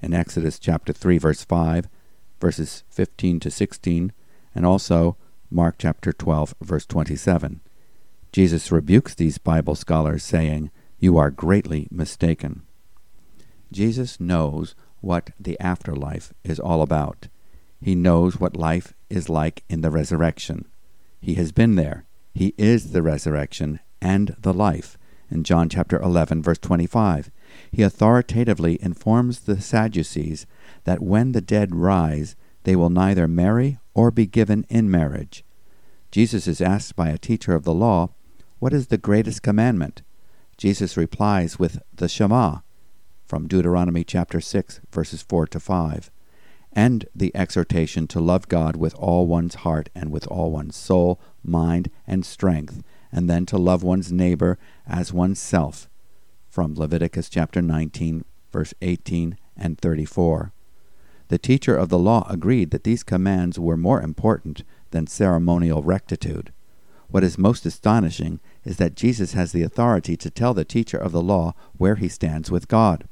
In 0.00 0.14
Exodus 0.14 0.58
chapter 0.58 0.92
3, 0.92 1.18
verse 1.18 1.44
5, 1.44 1.88
verses 2.40 2.84
15 2.90 3.40
to 3.40 3.50
16, 3.50 4.12
and 4.54 4.66
also 4.66 5.16
Mark 5.50 5.76
chapter 5.78 6.12
12, 6.12 6.54
verse 6.60 6.86
27. 6.86 7.60
Jesus 8.32 8.72
rebukes 8.72 9.14
these 9.14 9.38
Bible 9.38 9.74
scholars, 9.74 10.22
saying, 10.22 10.70
You 10.98 11.18
are 11.18 11.30
greatly 11.30 11.88
mistaken. 11.90 12.62
Jesus 13.70 14.18
knows 14.18 14.74
what 15.02 15.30
the 15.38 15.60
afterlife 15.60 16.32
is 16.42 16.58
all 16.58 16.80
about. 16.80 17.28
He 17.80 17.94
knows 17.94 18.40
what 18.40 18.56
life 18.56 18.94
is 19.10 19.28
like 19.28 19.64
in 19.68 19.82
the 19.82 19.90
resurrection. 19.90 20.66
He 21.20 21.34
has 21.34 21.52
been 21.52 21.74
there. 21.74 22.04
He 22.32 22.54
is 22.56 22.92
the 22.92 23.02
resurrection 23.02 23.80
and 24.00 24.34
the 24.40 24.54
life. 24.54 24.96
In 25.30 25.44
John 25.44 25.68
chapter 25.68 26.00
11 26.00 26.42
verse 26.42 26.58
25, 26.58 27.30
he 27.70 27.82
authoritatively 27.82 28.78
informs 28.82 29.40
the 29.40 29.60
Sadducees 29.60 30.46
that 30.84 31.02
when 31.02 31.32
the 31.32 31.40
dead 31.40 31.74
rise, 31.74 32.36
they 32.64 32.76
will 32.76 32.90
neither 32.90 33.26
marry 33.26 33.78
or 33.94 34.10
be 34.10 34.26
given 34.26 34.64
in 34.68 34.90
marriage. 34.90 35.44
Jesus 36.10 36.46
is 36.46 36.60
asked 36.60 36.94
by 36.94 37.08
a 37.08 37.18
teacher 37.18 37.54
of 37.54 37.64
the 37.64 37.74
law, 37.74 38.10
What 38.58 38.72
is 38.72 38.88
the 38.88 38.98
greatest 38.98 39.42
commandment? 39.42 40.02
Jesus 40.56 40.96
replies 40.96 41.58
with 41.58 41.82
the 41.94 42.08
Shema 42.08 42.58
from 43.32 43.48
Deuteronomy 43.48 44.04
chapter 44.04 44.42
6 44.42 44.82
verses 44.92 45.22
4 45.22 45.46
to 45.46 45.58
5 45.58 46.10
and 46.70 47.06
the 47.14 47.34
exhortation 47.34 48.06
to 48.08 48.20
love 48.20 48.46
God 48.46 48.76
with 48.76 48.94
all 48.96 49.26
one's 49.26 49.54
heart 49.54 49.88
and 49.94 50.12
with 50.12 50.26
all 50.26 50.50
one's 50.50 50.76
soul, 50.76 51.18
mind, 51.42 51.90
and 52.06 52.26
strength, 52.26 52.82
and 53.10 53.30
then 53.30 53.46
to 53.46 53.56
love 53.56 53.82
one's 53.82 54.12
neighbor 54.12 54.58
as 54.86 55.14
oneself, 55.14 55.88
from 56.50 56.74
Leviticus 56.74 57.30
chapter 57.30 57.62
19, 57.62 58.26
verse 58.52 58.74
18 58.82 59.38
and 59.56 59.78
34. 59.78 60.52
The 61.28 61.38
teacher 61.38 61.74
of 61.74 61.88
the 61.88 61.98
law 61.98 62.26
agreed 62.28 62.70
that 62.72 62.84
these 62.84 63.02
commands 63.02 63.58
were 63.58 63.78
more 63.78 64.02
important 64.02 64.62
than 64.90 65.06
ceremonial 65.06 65.82
rectitude. 65.82 66.52
What 67.08 67.24
is 67.24 67.38
most 67.38 67.64
astonishing 67.64 68.40
is 68.62 68.76
that 68.76 68.94
Jesus 68.94 69.32
has 69.32 69.52
the 69.52 69.62
authority 69.62 70.18
to 70.18 70.28
tell 70.28 70.52
the 70.52 70.66
teacher 70.66 70.98
of 70.98 71.12
the 71.12 71.22
law 71.22 71.54
where 71.78 71.96
he 71.96 72.10
stands 72.10 72.50
with 72.50 72.68
God. 72.68 73.08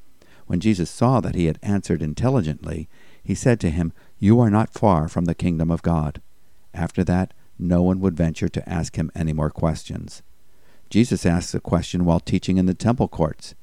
When 0.51 0.59
Jesus 0.59 0.91
saw 0.91 1.21
that 1.21 1.37
he 1.37 1.45
had 1.45 1.61
answered 1.63 2.03
intelligently, 2.03 2.89
he 3.23 3.37
said 3.37 3.61
to 3.61 3.71
him, 3.71 3.93
You 4.19 4.41
are 4.41 4.51
not 4.51 4.75
far 4.75 5.07
from 5.07 5.27
the 5.27 5.33
kingdom 5.33 5.71
of 5.71 5.81
God. 5.81 6.21
After 6.75 7.05
that, 7.05 7.33
no 7.57 7.83
one 7.83 8.01
would 8.01 8.17
venture 8.17 8.49
to 8.49 8.69
ask 8.69 8.97
him 8.97 9.13
any 9.15 9.33
more 9.33 9.51
questions. 9.51 10.25
Jesus 10.89 11.25
asks 11.25 11.55
a 11.55 11.61
question 11.61 12.05
while 12.05 12.19
teaching 12.19 12.57
in 12.57 12.67
the 12.67 12.75
temple 12.75 13.07
courts. 13.07 13.55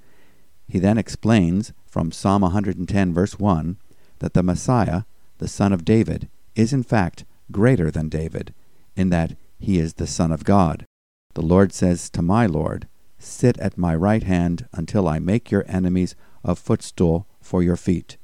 He 0.66 0.80
then 0.80 0.98
explains 0.98 1.74
from 1.86 2.14
Psalm 2.14 2.42
110, 2.44 3.14
verse 3.14 3.38
1, 3.38 3.76
that 4.20 4.34
the 4.34 4.42
Messiah, 4.42 5.02
the 5.40 5.50
son 5.50 5.74
of 5.74 5.84
David, 5.84 6.30
is 6.56 6.72
in 6.72 6.84
fact 6.84 7.26
greater 7.52 7.92
than 7.92 8.08
David, 8.08 8.54
in 8.96 9.10
that 9.10 9.36
he 9.60 9.78
is 9.78 9.96
the 9.96 10.08
Son 10.08 10.32
of 10.32 10.46
God. 10.46 10.86
The 11.34 11.42
Lord 11.42 11.74
says 11.74 12.10
to 12.12 12.22
my 12.22 12.46
Lord, 12.46 12.88
Sit 13.20 13.58
at 13.58 13.78
my 13.78 13.94
right 13.94 14.24
hand 14.24 14.70
until 14.72 15.06
I 15.06 15.20
make 15.20 15.52
your 15.52 15.66
enemies 15.68 16.16
a 16.44 16.56
footstool 16.56 17.28
for 17.42 17.64
your 17.64 17.76
feet 17.76 18.18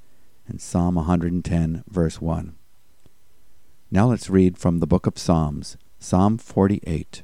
in 0.48 0.60
Psalm 0.60 0.96
110, 0.96 1.84
verse 1.88 2.22
1. 2.22 2.56
Now 3.92 4.08
let's 4.08 4.30
read 4.30 4.58
from 4.58 4.80
the 4.80 4.88
book 4.88 5.08
of 5.08 5.18
Psalms, 5.18 5.78
Psalm 6.00 6.38
48. 6.38 7.24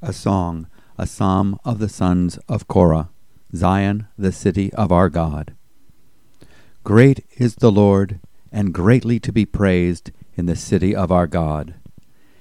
A 0.00 0.12
song, 0.12 0.66
a 0.96 1.06
psalm 1.06 1.58
of 1.64 1.78
the 1.78 1.88
sons 1.88 2.38
of 2.48 2.68
Korah, 2.68 3.10
Zion, 3.54 4.06
the 4.16 4.32
city 4.32 4.72
of 4.74 4.92
our 4.92 5.08
God. 5.08 5.54
Great 6.84 7.24
is 7.36 7.56
the 7.56 7.70
Lord, 7.70 8.20
and 8.50 8.74
greatly 8.74 9.20
to 9.20 9.32
be 9.32 9.46
praised 9.46 10.10
in 10.34 10.46
the 10.46 10.56
city 10.56 10.94
of 10.94 11.12
our 11.12 11.26
God. 11.26 11.74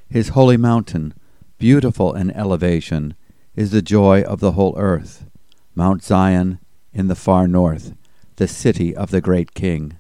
His 0.10 0.30
holy 0.30 0.58
mountain, 0.58 1.13
beautiful 1.58 2.13
in 2.13 2.32
elevation, 2.32 3.15
is 3.56 3.72
the 3.72 3.82
joy 3.82 4.22
of 4.22 4.39
the 4.39 4.54
whole 4.54 4.76
earth. 4.78 5.26
Mount 5.76 6.04
Zion 6.04 6.60
in 6.93 7.08
the 7.08 7.15
far 7.15 7.47
north 7.47 7.93
the 8.38 8.47
city 8.47 8.95
of 8.95 9.12
the 9.12 9.21
great 9.21 9.54
king. 9.54 9.97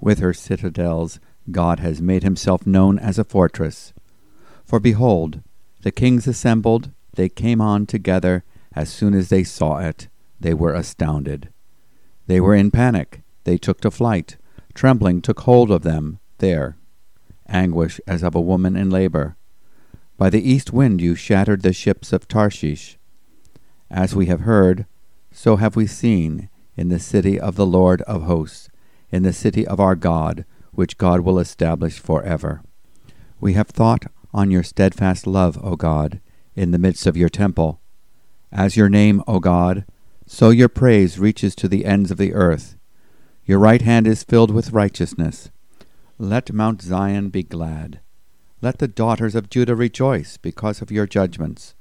With 0.00 0.20
her 0.20 0.32
citadels, 0.32 1.18
God 1.50 1.80
has 1.80 2.00
made 2.00 2.22
himself 2.22 2.66
known 2.66 2.98
as 2.98 3.18
a 3.18 3.24
fortress. 3.24 3.92
For 4.64 4.78
behold, 4.78 5.40
the 5.82 5.90
kings 5.90 6.28
assembled, 6.28 6.92
they 7.14 7.28
came 7.28 7.60
on 7.60 7.86
together. 7.86 8.44
As 8.76 8.90
soon 8.90 9.14
as 9.14 9.28
they 9.28 9.42
saw 9.42 9.78
it, 9.78 10.06
they 10.38 10.54
were 10.54 10.72
astounded. 10.72 11.48
They 12.28 12.40
were 12.40 12.54
in 12.54 12.70
panic, 12.70 13.22
they 13.42 13.58
took 13.58 13.80
to 13.80 13.90
flight. 13.90 14.36
Trembling 14.74 15.22
took 15.22 15.40
hold 15.40 15.72
of 15.72 15.82
them 15.82 16.20
there, 16.38 16.76
anguish 17.48 18.00
as 18.06 18.22
of 18.22 18.36
a 18.36 18.40
woman 18.40 18.76
in 18.76 18.88
labor. 18.88 19.36
By 20.16 20.30
the 20.30 20.48
east 20.48 20.72
wind 20.72 21.00
you 21.00 21.16
shattered 21.16 21.62
the 21.62 21.72
ships 21.72 22.12
of 22.12 22.28
Tarshish. 22.28 22.98
As 23.90 24.14
we 24.14 24.26
have 24.26 24.42
heard, 24.42 24.86
so 25.40 25.56
have 25.56 25.74
we 25.74 25.86
seen 25.86 26.50
in 26.76 26.90
the 26.90 26.98
city 26.98 27.40
of 27.40 27.56
the 27.56 27.64
Lord 27.64 28.02
of 28.02 28.24
hosts, 28.24 28.68
in 29.10 29.22
the 29.22 29.32
city 29.32 29.66
of 29.66 29.80
our 29.80 29.94
God, 29.94 30.44
which 30.72 30.98
God 30.98 31.20
will 31.20 31.38
establish 31.38 31.98
forever. 31.98 32.62
We 33.40 33.54
have 33.54 33.68
thought 33.68 34.04
on 34.34 34.50
your 34.50 34.62
steadfast 34.62 35.26
love, 35.26 35.58
O 35.64 35.76
God, 35.76 36.20
in 36.54 36.72
the 36.72 36.78
midst 36.78 37.06
of 37.06 37.16
your 37.16 37.30
temple. 37.30 37.80
As 38.52 38.76
your 38.76 38.90
name, 38.90 39.22
O 39.26 39.40
God, 39.40 39.86
so 40.26 40.50
your 40.50 40.68
praise 40.68 41.18
reaches 41.18 41.54
to 41.54 41.68
the 41.68 41.86
ends 41.86 42.10
of 42.10 42.18
the 42.18 42.34
earth. 42.34 42.76
Your 43.46 43.60
right 43.60 43.80
hand 43.80 44.06
is 44.06 44.22
filled 44.22 44.50
with 44.50 44.74
righteousness. 44.74 45.50
Let 46.18 46.52
Mount 46.52 46.82
Zion 46.82 47.30
be 47.30 47.44
glad. 47.44 48.00
Let 48.60 48.78
the 48.78 48.88
daughters 48.88 49.34
of 49.34 49.48
Judah 49.48 49.74
rejoice 49.74 50.36
because 50.36 50.82
of 50.82 50.92
your 50.92 51.06
judgments. 51.06 51.74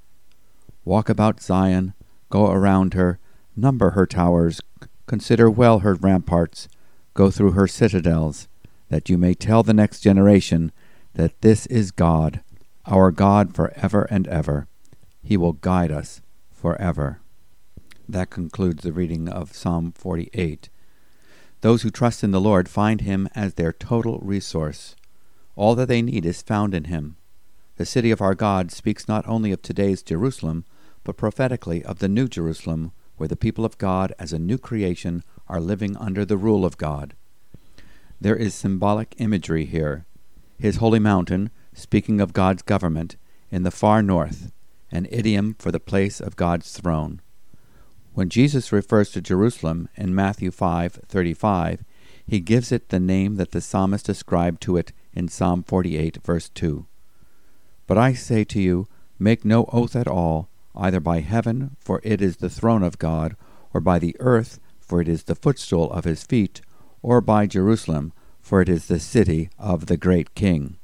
Walk 0.86 1.10
about 1.10 1.42
Zion, 1.42 1.94
go 2.30 2.50
around 2.50 2.94
her, 2.94 3.20
number 3.60 3.92
her 3.92 4.06
towers, 4.06 4.62
consider 5.08 5.50
well 5.50 5.80
her 5.80 5.96
ramparts, 5.96 6.68
go 7.14 7.30
through 7.30 7.52
her 7.52 7.68
citadels, 7.68 8.48
that 8.90 9.10
you 9.10 9.18
may 9.18 9.34
tell 9.34 9.64
the 9.64 9.74
next 9.74 10.00
generation 10.02 10.72
that 11.14 11.42
this 11.42 11.66
is 11.68 11.92
God, 11.92 12.42
our 12.86 13.12
God 13.12 13.54
for 13.54 13.72
ever 13.76 14.04
and 14.04 14.28
ever. 14.28 14.68
He 15.22 15.38
will 15.38 15.54
guide 15.54 15.92
us 15.92 16.22
for 16.52 16.80
ever. 16.82 17.20
That 18.08 18.30
concludes 18.30 18.84
the 18.84 18.94
reading 18.94 19.30
of 19.30 19.54
Psalm 19.54 19.92
48. 19.92 20.70
Those 21.62 21.82
who 21.82 21.92
trust 21.92 22.24
in 22.24 22.32
the 22.32 22.42
Lord 22.42 22.70
find 22.70 23.02
Him 23.02 23.28
as 23.36 23.54
their 23.54 23.74
total 23.74 24.20
resource. 24.20 24.96
All 25.56 25.76
that 25.76 25.88
they 25.88 26.02
need 26.02 26.26
is 26.26 26.42
found 26.42 26.74
in 26.74 26.86
Him. 26.86 27.18
The 27.76 27.86
city 27.86 28.12
of 28.12 28.22
our 28.22 28.36
God 28.36 28.72
speaks 28.72 29.08
not 29.08 29.28
only 29.28 29.52
of 29.52 29.62
today's 29.62 30.02
Jerusalem, 30.02 30.66
but 31.04 31.18
prophetically 31.18 31.84
of 31.84 32.00
the 32.00 32.08
New 32.08 32.28
Jerusalem, 32.28 32.92
where 33.20 33.28
the 33.28 33.36
people 33.36 33.66
of 33.66 33.78
God 33.78 34.14
as 34.18 34.32
a 34.32 34.40
new 34.40 34.58
creation 34.58 35.24
are 35.50 35.60
living 35.60 35.98
under 35.98 36.24
the 36.24 36.38
rule 36.38 36.64
of 36.64 36.78
God. 36.78 37.16
There 38.22 38.36
is 38.36 38.54
symbolic 38.54 39.14
imagery 39.18 39.66
here. 39.66 40.06
His 40.58 40.78
holy 40.78 41.00
mountain, 41.00 41.50
speaking 41.74 42.22
of 42.22 42.32
God's 42.32 42.62
government, 42.62 43.18
in 43.52 43.64
the 43.64 43.72
far 43.72 44.02
north, 44.02 44.54
an 44.90 45.06
idiom 45.12 45.56
for 45.60 45.70
the 45.70 45.82
place 45.82 46.22
of 46.22 46.38
God's 46.38 46.72
throne. 46.72 47.20
When 48.14 48.30
Jesus 48.30 48.72
refers 48.72 49.12
to 49.12 49.22
Jerusalem 49.22 49.90
in 49.96 50.16
Matthew 50.16 50.50
5:35, 50.50 51.84
he 52.26 52.40
gives 52.40 52.72
it 52.72 52.88
the 52.88 53.02
name 53.02 53.36
that 53.36 53.52
the 53.52 53.60
psalmist 53.62 54.08
ascribed 54.08 54.62
to 54.62 54.78
it 54.78 54.94
in 55.14 55.28
Psalm 55.28 55.64
48 55.64 56.24
verse 56.24 56.48
2. 56.50 56.86
But 57.86 57.98
I 57.98 58.14
say 58.14 58.46
to 58.46 58.62
you, 58.62 58.88
make 59.18 59.44
no 59.44 59.66
oath 59.74 59.96
at 59.96 60.08
all, 60.08 60.48
either 60.80 61.00
by 61.00 61.20
heaven, 61.20 61.76
for 61.80 62.02
it 62.04 62.22
is 62.22 62.38
the 62.38 62.50
throne 62.50 62.84
of 62.84 62.98
God, 62.98 63.36
or 63.74 63.82
by 63.82 64.00
the 64.00 64.16
earth, 64.20 64.60
for 64.80 65.02
it 65.02 65.08
is 65.08 65.24
the 65.24 65.36
footstool 65.36 65.92
of 65.92 66.06
his 66.06 66.24
feet, 66.24 66.62
or 67.02 67.22
by 67.22 67.46
Jerusalem, 67.46 68.14
for 68.42 68.62
it 68.62 68.70
is 68.70 68.88
the 68.88 69.00
city 69.00 69.50
of 69.60 69.86
the 69.86 69.98
great 69.98 70.34
King. 70.34 70.78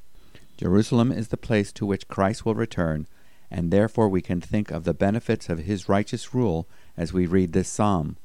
Jerusalem 0.58 1.12
is 1.12 1.30
the 1.30 1.38
place 1.38 1.72
to 1.74 1.86
which 1.86 2.08
Christ 2.08 2.46
will 2.46 2.56
return, 2.56 3.08
and 3.50 3.72
therefore 3.72 4.10
we 4.10 4.22
can 4.22 4.42
think 4.42 4.70
of 4.70 4.84
the 4.84 4.94
benefits 4.94 5.50
of 5.50 5.60
his 5.60 5.90
righteous 5.90 6.34
rule 6.34 6.68
as 6.98 7.14
we 7.14 7.26
read 7.26 7.54
this 7.54 7.70
psalm. 7.70 8.18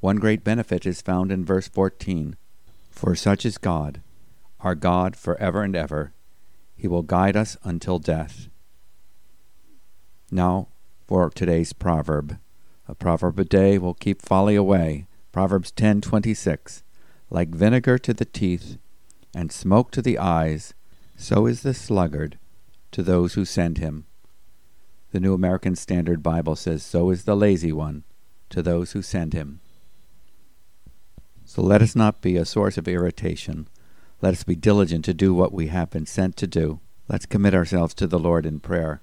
One 0.00 0.16
great 0.16 0.42
benefit 0.42 0.86
is 0.86 1.02
found 1.02 1.30
in 1.30 1.44
verse 1.44 1.68
14 1.68 2.36
For 2.90 3.14
such 3.14 3.44
is 3.44 3.58
God, 3.58 4.00
our 4.60 4.74
God 4.74 5.16
for 5.16 5.36
ever 5.38 5.62
and 5.62 5.76
ever. 5.76 6.12
He 6.76 6.88
will 6.88 7.02
guide 7.02 7.36
us 7.36 7.56
until 7.62 7.98
death. 7.98 8.48
Now 10.30 10.68
for 11.10 11.28
today's 11.28 11.72
proverb. 11.72 12.38
A 12.86 12.94
proverb 12.94 13.36
a 13.40 13.44
day 13.44 13.78
will 13.78 13.94
keep 13.94 14.22
folly 14.22 14.54
away. 14.54 15.08
Proverbs 15.32 15.72
10:26. 15.72 16.84
Like 17.30 17.48
vinegar 17.48 17.98
to 17.98 18.14
the 18.14 18.24
teeth 18.24 18.78
and 19.34 19.50
smoke 19.50 19.90
to 19.90 20.02
the 20.02 20.18
eyes, 20.18 20.72
so 21.16 21.46
is 21.46 21.62
the 21.62 21.74
sluggard 21.74 22.38
to 22.92 23.02
those 23.02 23.34
who 23.34 23.44
send 23.44 23.78
him. 23.78 24.06
The 25.10 25.18
New 25.18 25.34
American 25.34 25.74
Standard 25.74 26.22
Bible 26.22 26.54
says, 26.54 26.84
So 26.84 27.10
is 27.10 27.24
the 27.24 27.34
lazy 27.34 27.72
one 27.72 28.04
to 28.50 28.62
those 28.62 28.92
who 28.92 29.02
send 29.02 29.32
him. 29.32 29.58
So 31.44 31.60
let 31.60 31.82
us 31.82 31.96
not 31.96 32.22
be 32.22 32.36
a 32.36 32.44
source 32.44 32.78
of 32.78 32.86
irritation. 32.86 33.66
Let 34.22 34.34
us 34.34 34.44
be 34.44 34.54
diligent 34.54 35.04
to 35.06 35.14
do 35.14 35.34
what 35.34 35.52
we 35.52 35.66
have 35.66 35.90
been 35.90 36.06
sent 36.06 36.36
to 36.36 36.46
do. 36.46 36.78
Let's 37.08 37.26
commit 37.26 37.52
ourselves 37.52 37.94
to 37.94 38.06
the 38.06 38.20
Lord 38.20 38.46
in 38.46 38.60
prayer. 38.60 39.02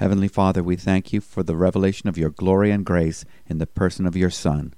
Heavenly 0.00 0.28
Father, 0.28 0.62
we 0.62 0.76
thank 0.76 1.12
you 1.12 1.20
for 1.20 1.42
the 1.42 1.54
revelation 1.54 2.08
of 2.08 2.16
your 2.16 2.30
glory 2.30 2.70
and 2.70 2.86
grace 2.86 3.26
in 3.46 3.58
the 3.58 3.66
person 3.66 4.06
of 4.06 4.16
your 4.16 4.30
Son. 4.30 4.72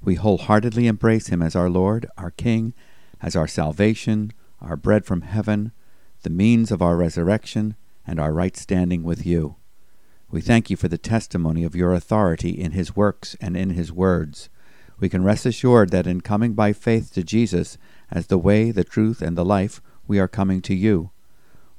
We 0.00 0.14
wholeheartedly 0.14 0.86
embrace 0.86 1.26
him 1.26 1.42
as 1.42 1.56
our 1.56 1.68
Lord, 1.68 2.06
our 2.16 2.30
King, 2.30 2.72
as 3.20 3.34
our 3.34 3.48
salvation, 3.48 4.32
our 4.60 4.76
bread 4.76 5.04
from 5.04 5.22
heaven, 5.22 5.72
the 6.22 6.30
means 6.30 6.70
of 6.70 6.80
our 6.80 6.96
resurrection, 6.96 7.74
and 8.06 8.20
our 8.20 8.32
right 8.32 8.56
standing 8.56 9.02
with 9.02 9.26
you. 9.26 9.56
We 10.30 10.40
thank 10.40 10.70
you 10.70 10.76
for 10.76 10.86
the 10.86 10.96
testimony 10.96 11.64
of 11.64 11.74
your 11.74 11.92
authority 11.92 12.50
in 12.50 12.70
his 12.70 12.94
works 12.94 13.34
and 13.40 13.56
in 13.56 13.70
his 13.70 13.90
words. 13.90 14.50
We 15.00 15.08
can 15.08 15.24
rest 15.24 15.46
assured 15.46 15.90
that 15.90 16.06
in 16.06 16.20
coming 16.20 16.52
by 16.52 16.74
faith 16.74 17.12
to 17.14 17.24
Jesus 17.24 17.76
as 18.08 18.28
the 18.28 18.38
way, 18.38 18.70
the 18.70 18.84
truth, 18.84 19.20
and 19.20 19.36
the 19.36 19.44
life, 19.44 19.82
we 20.06 20.20
are 20.20 20.28
coming 20.28 20.62
to 20.62 20.76
you. 20.76 21.10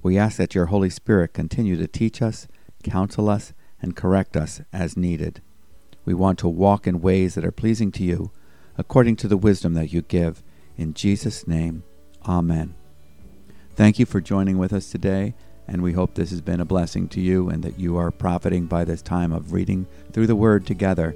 We 0.03 0.17
ask 0.17 0.35
that 0.35 0.55
your 0.55 0.65
Holy 0.65 0.89
Spirit 0.89 1.31
continue 1.31 1.77
to 1.77 1.87
teach 1.87 2.21
us, 2.21 2.49
counsel 2.81 3.29
us, 3.29 3.53
and 3.81 3.95
correct 3.95 4.35
us 4.35 4.61
as 4.71 4.97
needed. 4.97 5.41
We 6.05 6.13
want 6.13 6.39
to 6.39 6.47
walk 6.47 6.87
in 6.87 7.01
ways 7.01 7.35
that 7.35 7.45
are 7.45 7.51
pleasing 7.51 7.91
to 7.93 8.03
you, 8.03 8.31
according 8.77 9.15
to 9.17 9.27
the 9.27 9.37
wisdom 9.37 9.73
that 9.75 9.93
you 9.93 10.01
give. 10.01 10.43
In 10.77 10.93
Jesus' 10.93 11.47
name, 11.47 11.83
Amen. 12.27 12.75
Thank 13.75 13.97
you 13.97 14.05
for 14.05 14.21
joining 14.21 14.57
with 14.57 14.73
us 14.73 14.91
today 14.91 15.33
and 15.71 15.81
we 15.81 15.93
hope 15.93 16.13
this 16.13 16.31
has 16.31 16.41
been 16.41 16.59
a 16.59 16.65
blessing 16.65 17.07
to 17.07 17.21
you 17.21 17.47
and 17.47 17.63
that 17.63 17.79
you 17.79 17.95
are 17.95 18.11
profiting 18.11 18.65
by 18.65 18.83
this 18.83 19.01
time 19.01 19.31
of 19.31 19.53
reading 19.53 19.87
through 20.11 20.27
the 20.27 20.35
Word 20.35 20.65
together. 20.65 21.15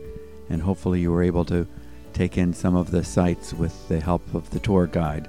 And 0.49 0.61
hopefully, 0.61 1.01
you 1.01 1.11
were 1.11 1.23
able 1.23 1.43
to 1.45 1.67
take 2.13 2.37
in 2.37 2.53
some 2.53 2.73
of 2.73 2.89
the 2.89 3.03
sights 3.03 3.53
with 3.53 3.87
the 3.89 3.99
help 3.99 4.33
of 4.33 4.49
the 4.51 4.59
tour 4.59 4.87
guide. 4.87 5.27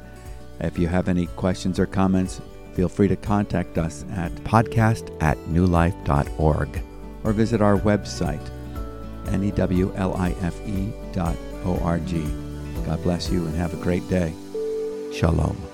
If 0.60 0.78
you 0.78 0.86
have 0.86 1.08
any 1.08 1.26
questions 1.26 1.80
or 1.80 1.86
comments, 1.86 2.40
feel 2.76 2.88
free 2.90 3.08
to 3.08 3.16
contact 3.16 3.78
us 3.78 4.04
at 4.12 4.30
podcast 4.44 5.10
at 5.22 5.38
newlife.org 5.48 6.82
or 7.24 7.32
visit 7.32 7.62
our 7.62 7.78
website, 7.78 8.46
newlife.org. 9.24 9.66
God 12.84 13.02
bless 13.02 13.30
you 13.30 13.46
and 13.46 13.56
have 13.56 13.72
a 13.72 13.82
great 13.82 14.06
day. 14.08 14.32
Shalom. 15.12 15.65